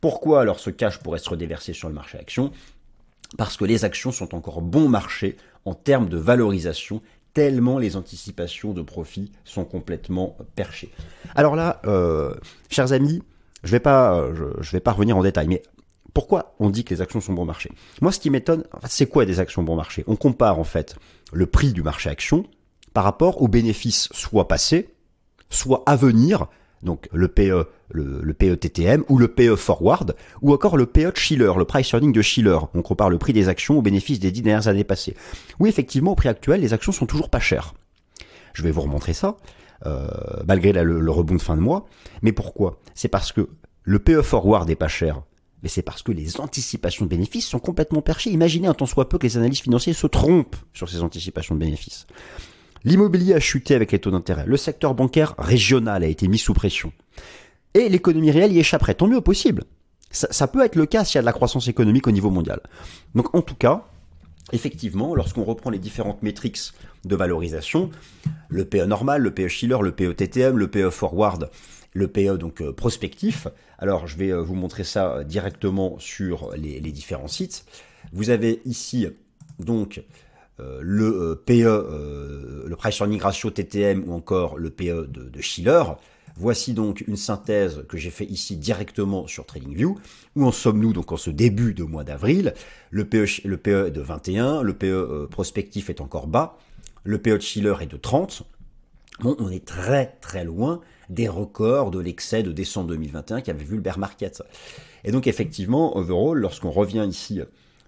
Pourquoi 0.00 0.42
alors 0.42 0.60
ce 0.60 0.68
cash 0.68 0.98
pourrait 0.98 1.20
se 1.20 1.30
redéverser 1.30 1.72
sur 1.72 1.88
le 1.88 1.94
marché 1.94 2.18
action? 2.18 2.50
Parce 3.38 3.56
que 3.56 3.64
les 3.64 3.84
actions 3.84 4.12
sont 4.12 4.34
encore 4.34 4.60
bon 4.60 4.88
marché 4.88 5.36
en 5.64 5.74
termes 5.74 6.08
de 6.08 6.18
valorisation 6.18 7.00
tellement 7.32 7.78
les 7.78 7.96
anticipations 7.96 8.72
de 8.72 8.82
profit 8.82 9.30
sont 9.44 9.64
complètement 9.64 10.36
perchées. 10.56 10.90
Alors 11.34 11.56
là, 11.56 11.80
euh, 11.86 12.34
chers 12.70 12.92
amis, 12.92 13.22
je 13.62 13.70
vais 13.70 13.80
pas, 13.80 14.18
euh, 14.18 14.52
je, 14.60 14.70
vais 14.72 14.80
pas 14.80 14.92
revenir 14.92 15.16
en 15.16 15.22
détail, 15.22 15.46
mais 15.46 15.62
pourquoi 16.14 16.54
on 16.58 16.70
dit 16.70 16.84
que 16.84 16.94
les 16.94 17.00
actions 17.00 17.20
sont 17.20 17.32
bon 17.32 17.44
marché? 17.44 17.70
Moi, 18.00 18.12
ce 18.12 18.18
qui 18.18 18.30
m'étonne, 18.30 18.64
c'est 18.88 19.06
quoi 19.06 19.24
des 19.24 19.40
actions 19.40 19.62
bon 19.62 19.76
marché? 19.76 20.04
On 20.06 20.16
compare 20.16 20.58
en 20.58 20.64
fait 20.64 20.96
le 21.32 21.46
prix 21.46 21.72
du 21.72 21.82
marché 21.82 22.10
action 22.10 22.44
par 22.92 23.04
rapport 23.04 23.42
aux 23.42 23.48
bénéfices 23.48 24.08
soit 24.12 24.48
passés, 24.48 24.94
soit 25.48 25.82
à 25.86 25.96
venir 25.96 26.48
donc 26.82 27.08
le 27.12 27.28
PE, 27.28 27.66
le, 27.90 28.20
le 28.22 28.34
PE-TTM 28.34 29.04
ou 29.08 29.18
le 29.18 29.28
PE 29.28 29.56
Forward, 29.56 30.14
ou 30.40 30.52
encore 30.52 30.76
le 30.76 30.86
PE 30.86 31.12
de 31.12 31.16
Schiller, 31.16 31.52
le 31.56 31.64
price 31.64 31.92
earning 31.92 32.12
de 32.12 32.22
Schiller. 32.22 32.58
On 32.74 32.82
compare 32.82 33.10
le 33.10 33.18
prix 33.18 33.32
des 33.32 33.48
actions 33.48 33.78
au 33.78 33.82
bénéfice 33.82 34.18
des 34.18 34.30
dix 34.30 34.42
dernières 34.42 34.68
années 34.68 34.84
passées. 34.84 35.14
Oui, 35.58 35.68
effectivement, 35.68 36.12
au 36.12 36.14
prix 36.14 36.28
actuel, 36.28 36.62
les 36.62 36.72
actions 36.72 36.92
sont 36.92 37.06
toujours 37.06 37.28
pas 37.28 37.40
chères. 37.40 37.74
Je 38.54 38.62
vais 38.62 38.70
vous 38.70 38.80
remontrer 38.80 39.12
ça, 39.12 39.36
euh, 39.86 40.08
malgré 40.46 40.72
le, 40.72 41.00
le 41.00 41.10
rebond 41.10 41.34
de 41.34 41.42
fin 41.42 41.56
de 41.56 41.60
mois. 41.60 41.86
Mais 42.22 42.32
pourquoi? 42.32 42.78
C'est 42.94 43.08
parce 43.08 43.32
que 43.32 43.48
le 43.82 43.98
PE 43.98 44.22
Forward 44.22 44.68
est 44.70 44.74
pas 44.74 44.88
cher. 44.88 45.22
Mais 45.62 45.68
c'est 45.68 45.82
parce 45.82 46.02
que 46.02 46.12
les 46.12 46.40
anticipations 46.40 47.04
de 47.04 47.10
bénéfices 47.10 47.46
sont 47.46 47.58
complètement 47.58 48.02
perchées. 48.02 48.30
Imaginez 48.30 48.68
un 48.68 48.74
tant 48.74 48.86
soit 48.86 49.08
peu 49.08 49.18
que 49.18 49.26
les 49.26 49.36
analystes 49.36 49.62
financiers 49.62 49.92
se 49.92 50.06
trompent 50.06 50.56
sur 50.72 50.88
ces 50.88 51.02
anticipations 51.02 51.54
de 51.54 51.60
bénéfices. 51.60 52.06
L'immobilier 52.84 53.34
a 53.34 53.40
chuté 53.40 53.74
avec 53.74 53.92
les 53.92 53.98
taux 53.98 54.10
d'intérêt. 54.10 54.44
Le 54.46 54.56
secteur 54.56 54.94
bancaire 54.94 55.34
régional 55.38 56.02
a 56.02 56.06
été 56.06 56.28
mis 56.28 56.38
sous 56.38 56.54
pression. 56.54 56.92
Et 57.74 57.88
l'économie 57.88 58.30
réelle 58.30 58.52
y 58.52 58.58
échapperait. 58.58 58.94
Tant 58.94 59.06
mieux 59.06 59.20
possible. 59.20 59.64
Ça, 60.10 60.28
ça 60.30 60.48
peut 60.48 60.64
être 60.64 60.76
le 60.76 60.86
cas 60.86 61.04
s'il 61.04 61.16
y 61.16 61.18
a 61.18 61.22
de 61.22 61.26
la 61.26 61.32
croissance 61.32 61.68
économique 61.68 62.06
au 62.06 62.10
niveau 62.10 62.30
mondial. 62.30 62.60
Donc 63.14 63.34
en 63.34 63.42
tout 63.42 63.54
cas, 63.54 63.84
effectivement, 64.52 65.14
lorsqu'on 65.14 65.44
reprend 65.44 65.70
les 65.70 65.78
différentes 65.78 66.22
métriques 66.22 66.58
de 67.04 67.16
valorisation, 67.16 67.90
le 68.48 68.64
PE 68.64 68.86
normal, 68.86 69.22
le 69.22 69.32
PE 69.32 69.48
Schiller, 69.48 69.78
le 69.82 69.92
PE 69.92 70.14
TTM, 70.14 70.58
le 70.58 70.68
PE 70.68 70.90
Forward, 70.90 71.50
le 71.92 72.08
PE 72.08 72.36
donc 72.36 72.60
euh, 72.60 72.72
prospectif. 72.72 73.48
Alors 73.78 74.06
je 74.06 74.16
vais 74.16 74.30
euh, 74.30 74.40
vous 74.40 74.54
montrer 74.54 74.84
ça 74.84 75.12
euh, 75.12 75.24
directement 75.24 75.98
sur 75.98 76.52
les, 76.56 76.80
différents 76.80 77.28
sites. 77.28 77.64
Vous 78.12 78.30
avez 78.30 78.60
ici 78.64 79.06
donc 79.58 80.02
le 80.58 81.42
PE, 81.46 82.66
le 82.66 82.76
price 82.76 82.98
earning 82.98 83.20
ratio 83.20 83.50
TTM 83.50 84.04
ou 84.06 84.12
encore 84.12 84.58
le 84.58 84.68
PE 84.68 85.06
de, 85.06 85.28
de 85.28 85.40
Schiller. 85.40 85.82
Voici 86.36 86.74
donc 86.74 87.02
une 87.06 87.16
synthèse 87.16 87.84
que 87.88 87.96
j'ai 87.96 88.10
fait 88.10 88.24
ici 88.24 88.56
directement 88.56 89.26
sur 89.26 89.46
TradingView. 89.46 89.98
Où 90.36 90.44
en 90.44 90.52
sommes-nous 90.52 90.92
donc 90.92 91.12
en 91.12 91.16
ce 91.16 91.30
début 91.30 91.72
de 91.72 91.84
mois 91.84 92.04
d'avril 92.04 92.52
le 92.90 93.04
PE, 93.06 93.24
le 93.44 93.56
PE 93.56 93.90
de 93.90 94.00
21, 94.00 94.62
le 94.62 94.74
PE 94.74 95.28
prospectif 95.30 95.88
est 95.88 96.00
encore 96.00 96.26
bas, 96.26 96.58
le 97.04 97.18
PE 97.18 97.36
de 97.36 97.42
Schiller 97.42 97.74
est 97.80 97.86
de 97.86 97.96
30. 97.96 98.42
Bon, 99.18 99.36
on 99.38 99.50
est 99.50 99.66
très 99.66 100.06
très 100.20 100.44
loin 100.44 100.80
des 101.10 101.28
records 101.28 101.90
de 101.90 101.98
l'excès 101.98 102.42
de 102.42 102.52
décembre 102.52 102.88
2021 102.88 103.42
qui 103.42 103.50
avait 103.50 103.64
vu 103.64 103.76
le 103.76 103.82
bear 103.82 103.98
market. 103.98 104.42
Et 105.04 105.12
donc 105.12 105.26
effectivement, 105.26 105.96
overall, 105.96 106.38
lorsqu'on 106.38 106.70
revient 106.70 107.06
ici 107.06 107.40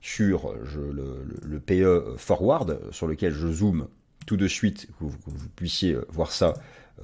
sur 0.02 0.52
le, 0.52 1.60
PE 1.60 2.16
forward, 2.18 2.80
sur 2.90 3.06
lequel 3.06 3.32
je 3.32 3.48
zoome 3.48 3.88
tout 4.26 4.36
de 4.36 4.48
suite, 4.48 4.88
que 4.98 5.04
vous, 5.04 5.16
puissiez 5.56 5.96
voir 6.10 6.32
ça 6.32 6.54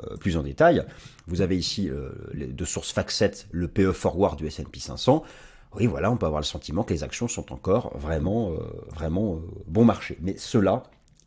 euh, 0.02 0.16
plus 0.16 0.36
en 0.36 0.42
détail, 0.42 0.84
vous 1.26 1.40
avez 1.40 1.56
ici 1.56 1.88
euh, 1.88 2.10
de 2.34 2.64
source 2.64 2.92
FactSet 2.92 3.46
le 3.50 3.68
PE 3.68 3.92
forward 3.92 4.36
du 4.36 4.46
S&P 4.46 4.78
500. 4.78 5.22
Oui, 5.74 5.86
voilà, 5.86 6.10
on 6.10 6.16
peut 6.16 6.26
avoir 6.26 6.40
le 6.40 6.46
sentiment 6.46 6.82
que 6.82 6.92
les 6.92 7.04
actions 7.04 7.28
sont 7.28 7.52
encore 7.52 7.96
vraiment, 7.96 8.52
euh, 8.52 8.58
vraiment 8.92 9.40
bon 9.66 9.84
marché. 9.84 10.18
Mais 10.20 10.36
cela 10.36 10.82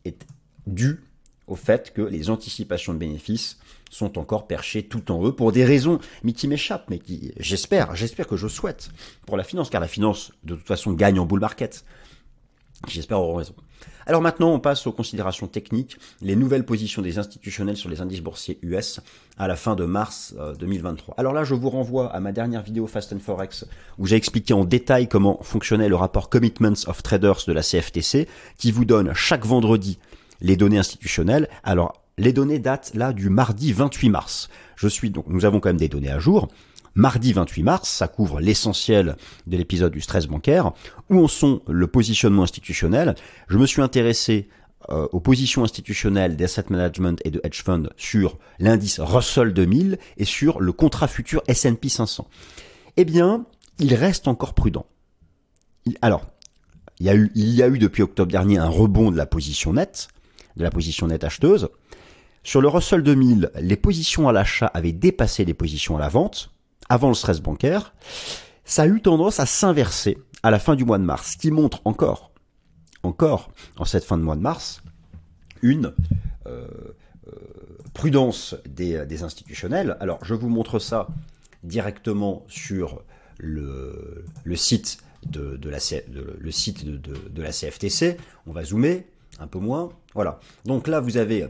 est 0.05 0.25
dû 0.67 1.03
au 1.51 1.55
fait 1.55 1.91
que 1.93 2.01
les 2.01 2.29
anticipations 2.29 2.93
de 2.93 2.97
bénéfices 2.97 3.59
sont 3.89 4.17
encore 4.17 4.47
perchées 4.47 4.83
tout 4.83 5.11
en 5.11 5.25
eux 5.25 5.33
pour 5.33 5.51
des 5.51 5.65
raisons, 5.65 5.99
mais 6.23 6.31
qui 6.31 6.47
m'échappent, 6.47 6.89
mais 6.89 6.97
qui, 6.97 7.33
j'espère, 7.37 7.93
j'espère 7.93 8.25
que 8.25 8.37
je 8.37 8.47
souhaite 8.47 8.89
pour 9.25 9.35
la 9.35 9.43
finance, 9.43 9.69
car 9.69 9.81
la 9.81 9.89
finance, 9.89 10.31
de 10.45 10.55
toute 10.55 10.65
façon, 10.65 10.93
gagne 10.93 11.19
en 11.19 11.25
bull 11.25 11.41
market. 11.41 11.83
J'espère 12.87 13.17
avoir 13.17 13.35
raison. 13.35 13.53
Alors 14.05 14.21
maintenant, 14.21 14.53
on 14.53 14.59
passe 14.59 14.87
aux 14.87 14.93
considérations 14.93 15.47
techniques, 15.47 15.97
les 16.21 16.37
nouvelles 16.37 16.65
positions 16.65 17.01
des 17.01 17.19
institutionnels 17.19 17.77
sur 17.77 17.89
les 17.89 17.99
indices 17.99 18.21
boursiers 18.21 18.57
US 18.63 19.01
à 19.37 19.47
la 19.47 19.57
fin 19.57 19.75
de 19.75 19.83
mars 19.83 20.33
2023. 20.57 21.13
Euh, 21.13 21.19
Alors 21.19 21.33
là, 21.33 21.43
je 21.43 21.53
vous 21.53 21.69
renvoie 21.69 22.11
à 22.13 22.19
ma 22.21 22.31
dernière 22.31 22.63
vidéo 22.63 22.87
Fast 22.87 23.11
and 23.13 23.19
Forex 23.19 23.65
où 23.99 24.07
j'ai 24.07 24.15
expliqué 24.15 24.53
en 24.53 24.63
détail 24.63 25.09
comment 25.09 25.39
fonctionnait 25.43 25.89
le 25.89 25.95
rapport 25.95 26.29
Commitments 26.29 26.87
of 26.87 27.03
Traders 27.03 27.41
de 27.45 27.53
la 27.53 27.61
CFTC 27.61 28.27
qui 28.57 28.71
vous 28.71 28.85
donne 28.85 29.13
chaque 29.13 29.45
vendredi 29.45 29.99
les 30.41 30.57
données 30.57 30.79
institutionnelles. 30.79 31.47
Alors, 31.63 32.01
les 32.17 32.33
données 32.33 32.59
datent 32.59 32.91
là 32.93 33.13
du 33.13 33.29
mardi 33.29 33.73
28 33.73 34.09
mars. 34.09 34.49
Je 34.75 34.87
suis 34.87 35.09
donc, 35.09 35.25
nous 35.27 35.45
avons 35.45 35.59
quand 35.59 35.69
même 35.69 35.77
des 35.77 35.87
données 35.87 36.11
à 36.11 36.19
jour. 36.19 36.49
Mardi 36.93 37.31
28 37.31 37.63
mars, 37.63 37.89
ça 37.89 38.07
couvre 38.07 38.41
l'essentiel 38.41 39.15
de 39.47 39.55
l'épisode 39.55 39.93
du 39.93 40.01
stress 40.01 40.27
bancaire. 40.27 40.73
Où 41.09 41.23
en 41.23 41.27
sont 41.27 41.61
le 41.67 41.87
positionnement 41.87 42.43
institutionnel? 42.43 43.15
Je 43.47 43.57
me 43.57 43.65
suis 43.65 43.81
intéressé 43.81 44.49
euh, 44.89 45.07
aux 45.11 45.19
positions 45.19 45.63
institutionnelles 45.63 46.35
d'asset 46.35 46.65
management 46.69 47.21
et 47.23 47.31
de 47.31 47.39
hedge 47.43 47.63
fund 47.63 47.89
sur 47.97 48.37
l'indice 48.59 48.99
Russell 48.99 49.53
2000 49.53 49.99
et 50.17 50.25
sur 50.25 50.59
le 50.59 50.73
contrat 50.73 51.07
futur 51.07 51.43
S&P 51.47 51.87
500. 51.87 52.27
Eh 52.97 53.05
bien, 53.05 53.45
il 53.79 53.93
reste 53.95 54.27
encore 54.27 54.53
prudent. 54.53 54.85
alors, 56.01 56.25
il 56.99 57.05
y, 57.05 57.09
a 57.09 57.15
eu, 57.15 57.31
il 57.33 57.49
y 57.55 57.63
a 57.63 57.67
eu 57.67 57.79
depuis 57.79 58.03
octobre 58.03 58.31
dernier 58.31 58.57
un 58.57 58.67
rebond 58.67 59.11
de 59.11 59.17
la 59.17 59.25
position 59.25 59.73
nette, 59.73 60.09
de 60.57 60.63
la 60.63 60.69
position 60.69 61.07
nette 61.07 61.23
acheteuse. 61.23 61.69
Sur 62.43 62.61
le 62.61 62.67
Russell 62.67 63.03
2000, 63.03 63.51
les 63.59 63.75
positions 63.75 64.27
à 64.27 64.31
l'achat 64.31 64.67
avaient 64.67 64.91
dépassé 64.91 65.45
les 65.45 65.53
positions 65.53 65.97
à 65.97 65.99
la 65.99 66.09
vente 66.09 66.51
avant 66.89 67.09
le 67.09 67.13
stress 67.13 67.39
bancaire. 67.39 67.93
Ça 68.65 68.83
a 68.83 68.87
eu 68.87 69.01
tendance 69.01 69.39
à 69.39 69.45
s'inverser 69.45 70.17
à 70.43 70.51
la 70.51 70.59
fin 70.59 70.75
du 70.75 70.85
mois 70.85 70.97
de 70.97 71.03
mars, 71.03 71.33
ce 71.33 71.37
qui 71.37 71.51
montre 71.51 71.81
encore, 71.85 72.31
encore, 73.03 73.51
en 73.77 73.85
cette 73.85 74.03
fin 74.03 74.17
de 74.17 74.23
mois 74.23 74.35
de 74.35 74.41
mars, 74.41 74.81
une 75.61 75.93
euh, 76.47 76.67
euh, 77.27 77.31
prudence 77.93 78.55
des, 78.67 79.05
des, 79.05 79.23
institutionnels. 79.23 79.97
Alors, 79.99 80.19
je 80.23 80.33
vous 80.33 80.49
montre 80.49 80.79
ça 80.79 81.07
directement 81.63 82.43
sur 82.47 83.03
le, 83.37 84.25
site 84.55 84.99
de, 85.29 85.69
la 85.69 87.51
CFTC. 87.51 88.17
On 88.47 88.51
va 88.51 88.63
zoomer 88.63 89.05
un 89.41 89.47
peu 89.47 89.59
moins. 89.59 89.89
Voilà. 90.13 90.39
Donc 90.65 90.87
là, 90.87 90.99
vous 90.99 91.17
avez, 91.17 91.47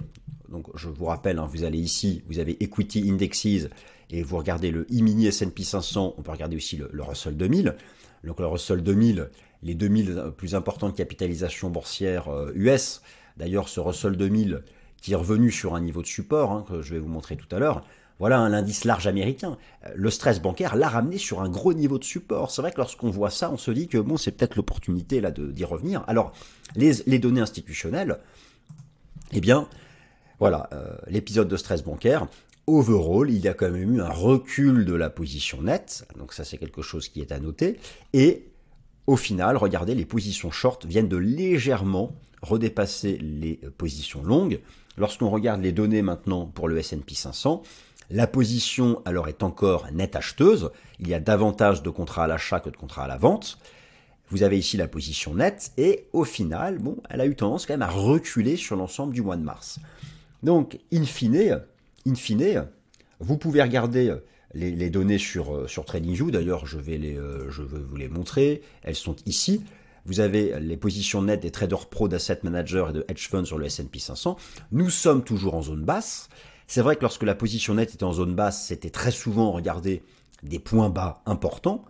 donc 0.49 0.67
je 0.75 0.89
vous 0.89 1.05
rappelle, 1.05 1.37
hein, 1.37 1.47
vous 1.51 1.63
allez 1.63 1.79
ici, 1.79 2.23
vous 2.27 2.39
avez 2.39 2.57
Equity 2.63 3.09
Indexes 3.09 3.69
et 4.09 4.23
vous 4.23 4.37
regardez 4.37 4.71
le 4.71 4.81
e-mini 4.91 5.27
S&P 5.27 5.63
500. 5.63 6.15
On 6.17 6.21
peut 6.21 6.31
regarder 6.31 6.55
aussi 6.55 6.77
le, 6.77 6.89
le, 6.91 7.03
Russell 7.03 7.37
2000. 7.37 7.75
Donc 8.23 8.39
le 8.39 8.47
Russell 8.47 8.81
2000, 8.81 9.29
les 9.63 9.75
2000 9.75 10.31
plus 10.37 10.55
importantes 10.55 10.95
capitalisations 10.95 11.69
boursières 11.69 12.27
US. 12.55 13.01
Euh, 13.03 13.07
D'ailleurs, 13.37 13.69
ce 13.69 13.79
Russell 13.79 14.17
2000 14.17 14.61
qui 15.01 15.13
est 15.13 15.15
revenu 15.15 15.51
sur 15.51 15.73
un 15.73 15.81
niveau 15.81 16.01
de 16.01 16.07
support 16.07 16.51
hein, 16.51 16.65
que 16.67 16.81
je 16.81 16.93
vais 16.93 16.99
vous 16.99 17.09
montrer 17.09 17.35
tout 17.35 17.53
à 17.55 17.59
l'heure. 17.59 17.83
Voilà 18.21 18.37
un 18.37 18.53
indice 18.53 18.85
large 18.85 19.07
américain. 19.07 19.57
Le 19.95 20.11
stress 20.11 20.39
bancaire 20.39 20.75
l'a 20.75 20.89
ramené 20.89 21.17
sur 21.17 21.41
un 21.41 21.49
gros 21.49 21.73
niveau 21.73 21.97
de 21.97 22.03
support. 22.03 22.51
C'est 22.51 22.61
vrai 22.61 22.71
que 22.71 22.77
lorsqu'on 22.77 23.09
voit 23.09 23.31
ça, 23.31 23.49
on 23.51 23.57
se 23.57 23.71
dit 23.71 23.87
que 23.87 23.97
bon, 23.97 24.15
c'est 24.15 24.29
peut-être 24.29 24.57
l'opportunité 24.57 25.21
là 25.21 25.31
d'y 25.31 25.65
revenir. 25.65 26.03
Alors, 26.05 26.31
les, 26.75 27.17
données 27.17 27.41
institutionnelles, 27.41 28.19
eh 29.31 29.41
bien, 29.41 29.67
voilà, 30.37 30.69
euh, 30.71 30.95
l'épisode 31.07 31.47
de 31.47 31.57
stress 31.57 31.83
bancaire, 31.83 32.27
overall, 32.67 33.31
il 33.31 33.39
y 33.39 33.47
a 33.47 33.55
quand 33.55 33.71
même 33.71 33.95
eu 33.95 34.01
un 34.01 34.09
recul 34.09 34.85
de 34.85 34.93
la 34.93 35.09
position 35.09 35.63
nette. 35.63 36.07
Donc 36.19 36.33
ça, 36.33 36.43
c'est 36.43 36.59
quelque 36.59 36.83
chose 36.83 37.09
qui 37.09 37.21
est 37.21 37.31
à 37.31 37.39
noter. 37.39 37.79
Et 38.13 38.51
au 39.07 39.15
final, 39.15 39.57
regardez, 39.57 39.95
les 39.95 40.05
positions 40.05 40.51
short 40.51 40.85
viennent 40.85 41.09
de 41.09 41.17
légèrement 41.17 42.11
redépasser 42.43 43.17
les 43.17 43.55
positions 43.79 44.21
longues. 44.21 44.59
Lorsqu'on 44.97 45.29
regarde 45.29 45.61
les 45.61 45.71
données 45.71 46.01
maintenant 46.01 46.45
pour 46.45 46.67
le 46.67 46.77
S&P 46.77 47.15
500, 47.15 47.63
la 48.11 48.27
position 48.27 49.01
alors 49.05 49.29
est 49.29 49.41
encore 49.41 49.87
nette 49.91 50.15
acheteuse. 50.15 50.71
Il 50.99 51.07
y 51.07 51.13
a 51.13 51.19
davantage 51.19 51.81
de 51.81 51.89
contrats 51.89 52.25
à 52.25 52.27
l'achat 52.27 52.59
que 52.59 52.69
de 52.69 52.77
contrats 52.77 53.05
à 53.05 53.07
la 53.07 53.17
vente. 53.17 53.57
Vous 54.29 54.43
avez 54.43 54.57
ici 54.57 54.77
la 54.77 54.87
position 54.87 55.33
nette 55.33 55.71
et 55.77 56.07
au 56.13 56.23
final, 56.23 56.79
elle 57.09 57.21
a 57.21 57.25
eu 57.25 57.35
tendance 57.35 57.65
quand 57.65 57.73
même 57.73 57.81
à 57.81 57.89
reculer 57.89 58.55
sur 58.55 58.75
l'ensemble 58.75 59.13
du 59.13 59.21
mois 59.21 59.37
de 59.37 59.43
mars. 59.43 59.79
Donc, 60.43 60.79
in 60.93 61.03
fine, 61.03 61.61
in 62.07 62.15
fine 62.15 62.67
vous 63.19 63.37
pouvez 63.37 63.61
regarder 63.61 64.15
les, 64.53 64.89
données 64.89 65.17
sur, 65.17 65.69
sur 65.69 65.85
TradingView. 65.85 66.31
D'ailleurs, 66.31 66.65
je, 66.65 66.79
vais 66.79 66.97
les, 66.97 67.17
je 67.49 67.61
vais 67.61 67.79
vous 67.79 67.95
les 67.95 68.07
montrer. 68.07 68.61
Elles 68.83 68.95
sont 68.95 69.15
ici. 69.25 69.63
Vous 70.05 70.19
avez 70.19 70.59
les 70.59 70.77
positions 70.77 71.21
nettes 71.21 71.41
des 71.41 71.51
traders 71.51 71.87
pro 71.87 72.07
d'asset 72.07 72.39
managers 72.43 72.85
et 72.89 72.93
de 72.93 73.05
hedge 73.07 73.29
funds 73.29 73.45
sur 73.45 73.57
le 73.57 73.65
S&P 73.65 73.99
500. 73.99 74.37
Nous 74.71 74.89
sommes 74.89 75.23
toujours 75.23 75.53
en 75.53 75.61
zone 75.61 75.83
basse. 75.83 76.29
C'est 76.73 76.79
vrai 76.81 76.95
que 76.95 77.01
lorsque 77.01 77.23
la 77.23 77.35
position 77.35 77.73
nette 77.73 77.95
était 77.95 78.05
en 78.05 78.13
zone 78.13 78.33
basse, 78.33 78.67
c'était 78.67 78.91
très 78.91 79.11
souvent 79.11 79.51
regardé 79.51 80.03
des 80.41 80.57
points 80.57 80.89
bas 80.89 81.21
importants. 81.25 81.83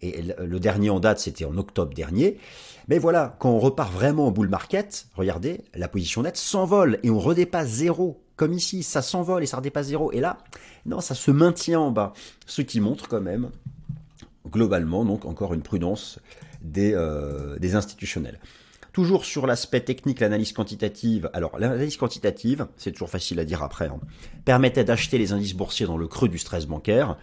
Et 0.00 0.22
le 0.22 0.58
dernier 0.58 0.88
en 0.88 1.00
date, 1.00 1.18
c'était 1.18 1.44
en 1.44 1.58
octobre 1.58 1.92
dernier. 1.92 2.38
Mais 2.88 2.98
voilà, 2.98 3.36
quand 3.40 3.50
on 3.50 3.58
repart 3.58 3.92
vraiment 3.92 4.28
au 4.28 4.30
bull 4.30 4.48
market, 4.48 5.06
regardez, 5.16 5.60
la 5.74 5.86
position 5.86 6.22
nette 6.22 6.38
s'envole 6.38 6.98
et 7.02 7.10
on 7.10 7.18
redépasse 7.18 7.68
zéro. 7.68 8.22
Comme 8.36 8.54
ici, 8.54 8.82
ça 8.82 9.02
s'envole 9.02 9.42
et 9.42 9.46
ça 9.46 9.58
redépasse 9.58 9.88
zéro. 9.88 10.12
Et 10.12 10.20
là, 10.20 10.38
non, 10.86 11.02
ça 11.02 11.14
se 11.14 11.30
maintient 11.30 11.80
en 11.80 11.90
bas. 11.90 12.14
Ce 12.46 12.62
qui 12.62 12.80
montre 12.80 13.08
quand 13.08 13.20
même, 13.20 13.50
globalement, 14.50 15.04
donc 15.04 15.26
encore 15.26 15.52
une 15.52 15.60
prudence 15.60 16.20
des, 16.62 16.94
euh, 16.94 17.58
des 17.58 17.74
institutionnels. 17.74 18.40
Toujours 18.92 19.24
sur 19.24 19.46
l'aspect 19.46 19.80
technique, 19.80 20.20
l'analyse 20.20 20.52
quantitative. 20.52 21.30
Alors, 21.32 21.58
l'analyse 21.58 21.96
quantitative, 21.96 22.66
c'est 22.76 22.92
toujours 22.92 23.08
facile 23.08 23.40
à 23.40 23.46
dire 23.46 23.62
après, 23.62 23.86
hein, 23.86 23.98
permettait 24.44 24.84
d'acheter 24.84 25.16
les 25.16 25.32
indices 25.32 25.54
boursiers 25.54 25.86
dans 25.86 25.96
le 25.96 26.06
creux 26.06 26.28
du 26.28 26.36
stress 26.38 26.66
bancaire. 26.66 27.16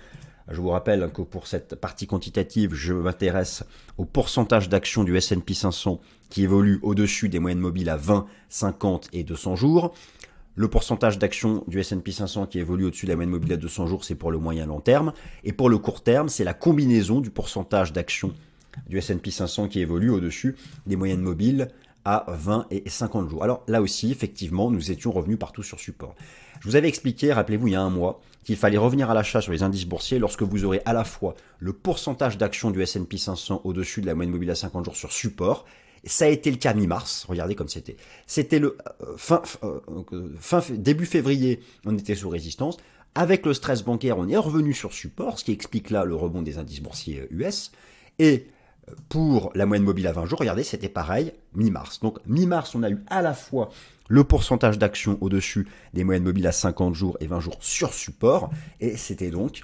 Je 0.49 0.59
vous 0.61 0.69
rappelle 0.69 1.11
que 1.13 1.21
pour 1.21 1.45
cette 1.45 1.75
partie 1.75 2.07
quantitative, 2.07 2.73
je 2.73 2.93
m'intéresse 2.93 3.63
au 3.99 4.05
pourcentage 4.05 4.67
d'actions 4.67 5.03
du 5.03 5.15
S&P 5.15 5.53
500 5.53 6.01
qui 6.31 6.41
évolue 6.41 6.79
au-dessus 6.81 7.29
des 7.29 7.37
moyennes 7.37 7.59
mobiles 7.59 7.89
à 7.89 7.97
20, 7.97 8.25
50 8.49 9.09
et 9.13 9.23
200 9.23 9.55
jours. 9.55 9.93
Le 10.55 10.67
pourcentage 10.67 11.19
d'actions 11.19 11.63
du 11.67 11.79
S&P 11.79 12.11
500 12.11 12.47
qui 12.47 12.57
évolue 12.57 12.85
au-dessus 12.85 13.05
de 13.05 13.11
la 13.11 13.15
moyenne 13.15 13.29
mobile 13.29 13.53
à 13.53 13.57
200 13.57 13.85
jours, 13.85 14.03
c'est 14.03 14.15
pour 14.15 14.31
le 14.31 14.39
moyen 14.39 14.65
long 14.65 14.81
terme. 14.81 15.13
Et 15.43 15.53
pour 15.53 15.69
le 15.69 15.77
court 15.77 16.01
terme, 16.01 16.29
c'est 16.29 16.43
la 16.43 16.55
combinaison 16.55 17.21
du 17.21 17.29
pourcentage 17.29 17.93
d'actions 17.93 18.33
du 18.87 18.97
S&P 18.97 19.31
500 19.31 19.67
qui 19.67 19.79
évolue 19.79 20.09
au-dessus 20.09 20.55
des 20.87 20.95
moyennes 20.95 21.21
mobiles 21.21 21.69
à 22.05 22.25
20 22.27 22.67
et 22.71 22.83
50 22.87 23.29
jours. 23.29 23.43
Alors 23.43 23.63
là 23.67 23.81
aussi, 23.81 24.11
effectivement, 24.11 24.71
nous 24.71 24.91
étions 24.91 25.11
revenus 25.11 25.37
partout 25.37 25.63
sur 25.63 25.79
support. 25.79 26.15
Je 26.59 26.67
vous 26.67 26.75
avais 26.75 26.87
expliqué, 26.87 27.31
rappelez-vous, 27.31 27.67
il 27.67 27.73
y 27.73 27.75
a 27.75 27.81
un 27.81 27.89
mois, 27.89 28.21
qu'il 28.43 28.57
fallait 28.57 28.77
revenir 28.77 29.09
à 29.09 29.13
l'achat 29.13 29.41
sur 29.41 29.51
les 29.51 29.63
indices 29.63 29.85
boursiers 29.85 30.19
lorsque 30.19 30.43
vous 30.43 30.65
aurez 30.65 30.81
à 30.85 30.93
la 30.93 31.03
fois 31.03 31.35
le 31.59 31.73
pourcentage 31.73 32.37
d'actions 32.37 32.71
du 32.71 32.81
S&P 32.81 33.17
500 33.17 33.61
au-dessus 33.63 34.01
de 34.01 34.07
la 34.07 34.15
moyenne 34.15 34.31
mobile 34.31 34.49
à 34.49 34.55
50 34.55 34.85
jours 34.85 34.95
sur 34.95 35.11
support, 35.11 35.65
ça 36.03 36.25
a 36.25 36.27
été 36.29 36.49
le 36.49 36.57
cas 36.57 36.73
mi-mars. 36.73 37.25
Regardez 37.27 37.55
comme 37.55 37.67
c'était. 37.67 37.97
C'était 38.25 38.59
le 38.59 38.77
euh, 39.01 39.17
fin, 39.17 39.41
euh, 39.63 39.79
fin, 40.39 40.61
début 40.71 41.05
février, 41.05 41.59
on 41.85 41.97
était 41.97 42.15
sous 42.15 42.29
résistance. 42.29 42.77
Avec 43.15 43.45
le 43.45 43.53
stress 43.53 43.83
bancaire, 43.83 44.17
on 44.17 44.27
est 44.29 44.37
revenu 44.37 44.73
sur 44.73 44.93
support, 44.93 45.39
ce 45.39 45.45
qui 45.45 45.51
explique 45.51 45.89
là 45.89 46.05
le 46.05 46.15
rebond 46.15 46.41
des 46.41 46.57
indices 46.57 46.81
boursiers 46.81 47.27
US. 47.31 47.71
Et 48.19 48.47
pour 49.09 49.51
la 49.55 49.65
moyenne 49.65 49.85
mobile 49.85 50.07
à 50.07 50.11
20 50.11 50.25
jours, 50.25 50.39
regardez, 50.39 50.63
c'était 50.63 50.89
pareil, 50.89 51.33
mi-mars. 51.53 51.99
Donc 51.99 52.19
mi-mars, 52.25 52.75
on 52.75 52.83
a 52.83 52.89
eu 52.89 53.03
à 53.07 53.21
la 53.21 53.33
fois 53.33 53.69
le 54.07 54.23
pourcentage 54.23 54.77
d'actions 54.77 55.17
au-dessus 55.21 55.67
des 55.93 56.03
moyennes 56.03 56.23
mobiles 56.23 56.47
à 56.47 56.51
50 56.51 56.95
jours 56.95 57.17
et 57.19 57.27
20 57.27 57.39
jours 57.39 57.57
sur 57.59 57.93
support, 57.93 58.49
et 58.79 58.97
c'était 58.97 59.29
donc 59.29 59.63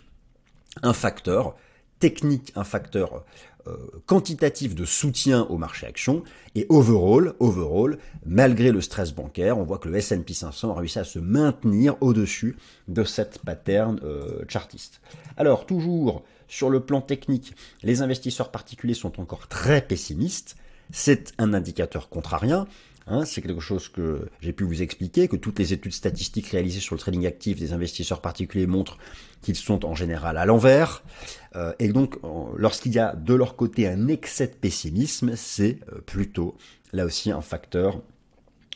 un 0.83 0.93
facteur 0.93 1.55
technique, 1.99 2.51
un 2.55 2.63
facteur 2.63 3.23
euh, 3.67 3.77
quantitatif 4.05 4.75
de 4.75 4.85
soutien 4.85 5.47
au 5.49 5.57
marché 5.57 5.88
action, 5.88 6.23
et 6.53 6.67
overall, 6.69 7.33
overall, 7.39 7.97
malgré 8.25 8.71
le 8.71 8.79
stress 8.79 9.11
bancaire, 9.11 9.57
on 9.57 9.63
voit 9.63 9.79
que 9.79 9.89
le 9.89 9.95
S&P 9.95 10.33
500 10.33 10.69
a 10.69 10.79
réussi 10.79 10.99
à 10.99 11.03
se 11.03 11.17
maintenir 11.17 11.95
au-dessus 12.01 12.57
de 12.88 13.03
cette 13.03 13.39
pattern 13.39 13.99
euh, 14.03 14.43
chartiste. 14.47 15.01
Alors, 15.35 15.65
toujours 15.65 16.23
sur 16.47 16.69
le 16.69 16.79
plan 16.79 17.01
technique, 17.01 17.53
les 17.84 18.01
investisseurs 18.01 18.51
particuliers 18.51 18.93
sont 18.93 19.19
encore 19.19 19.47
très 19.47 19.81
pessimistes. 19.81 20.55
C'est 20.91 21.34
un 21.38 21.53
indicateur 21.53 22.10
contrarien. 22.10 22.67
Hein, 23.08 23.23
c'est 23.23 23.41
quelque 23.41 23.62
chose 23.62 23.88
que 23.88 24.27
j'ai 24.41 24.51
pu 24.51 24.63
vous 24.63 24.81
expliquer, 24.81 25.27
que 25.27 25.36
toutes 25.36 25.60
les 25.60 25.73
études 25.73 25.93
statistiques 25.93 26.47
réalisées 26.47 26.79
sur 26.79 26.95
le 26.95 26.99
trading 26.99 27.27
actif 27.27 27.60
des 27.60 27.71
investisseurs 27.71 28.19
particuliers 28.19 28.65
montrent 28.65 28.97
qu'ils 29.43 29.55
sont 29.55 29.86
en 29.86 29.93
général 29.93 30.38
à 30.38 30.45
l'envers. 30.45 31.03
Euh, 31.55 31.73
et 31.77 31.89
donc, 31.89 32.15
lorsqu'il 32.55 32.93
y 32.93 32.99
a 32.99 33.15
de 33.15 33.36
leur 33.36 33.55
côté 33.55 33.88
un 33.88 34.08
excès 34.08 34.47
de 34.47 34.53
pessimisme, 34.53 35.36
c'est 35.36 35.79
euh, 35.93 35.99
plutôt 36.03 36.58
là 36.93 37.05
aussi 37.05 37.29
un 37.29 37.41
facteur, 37.41 38.01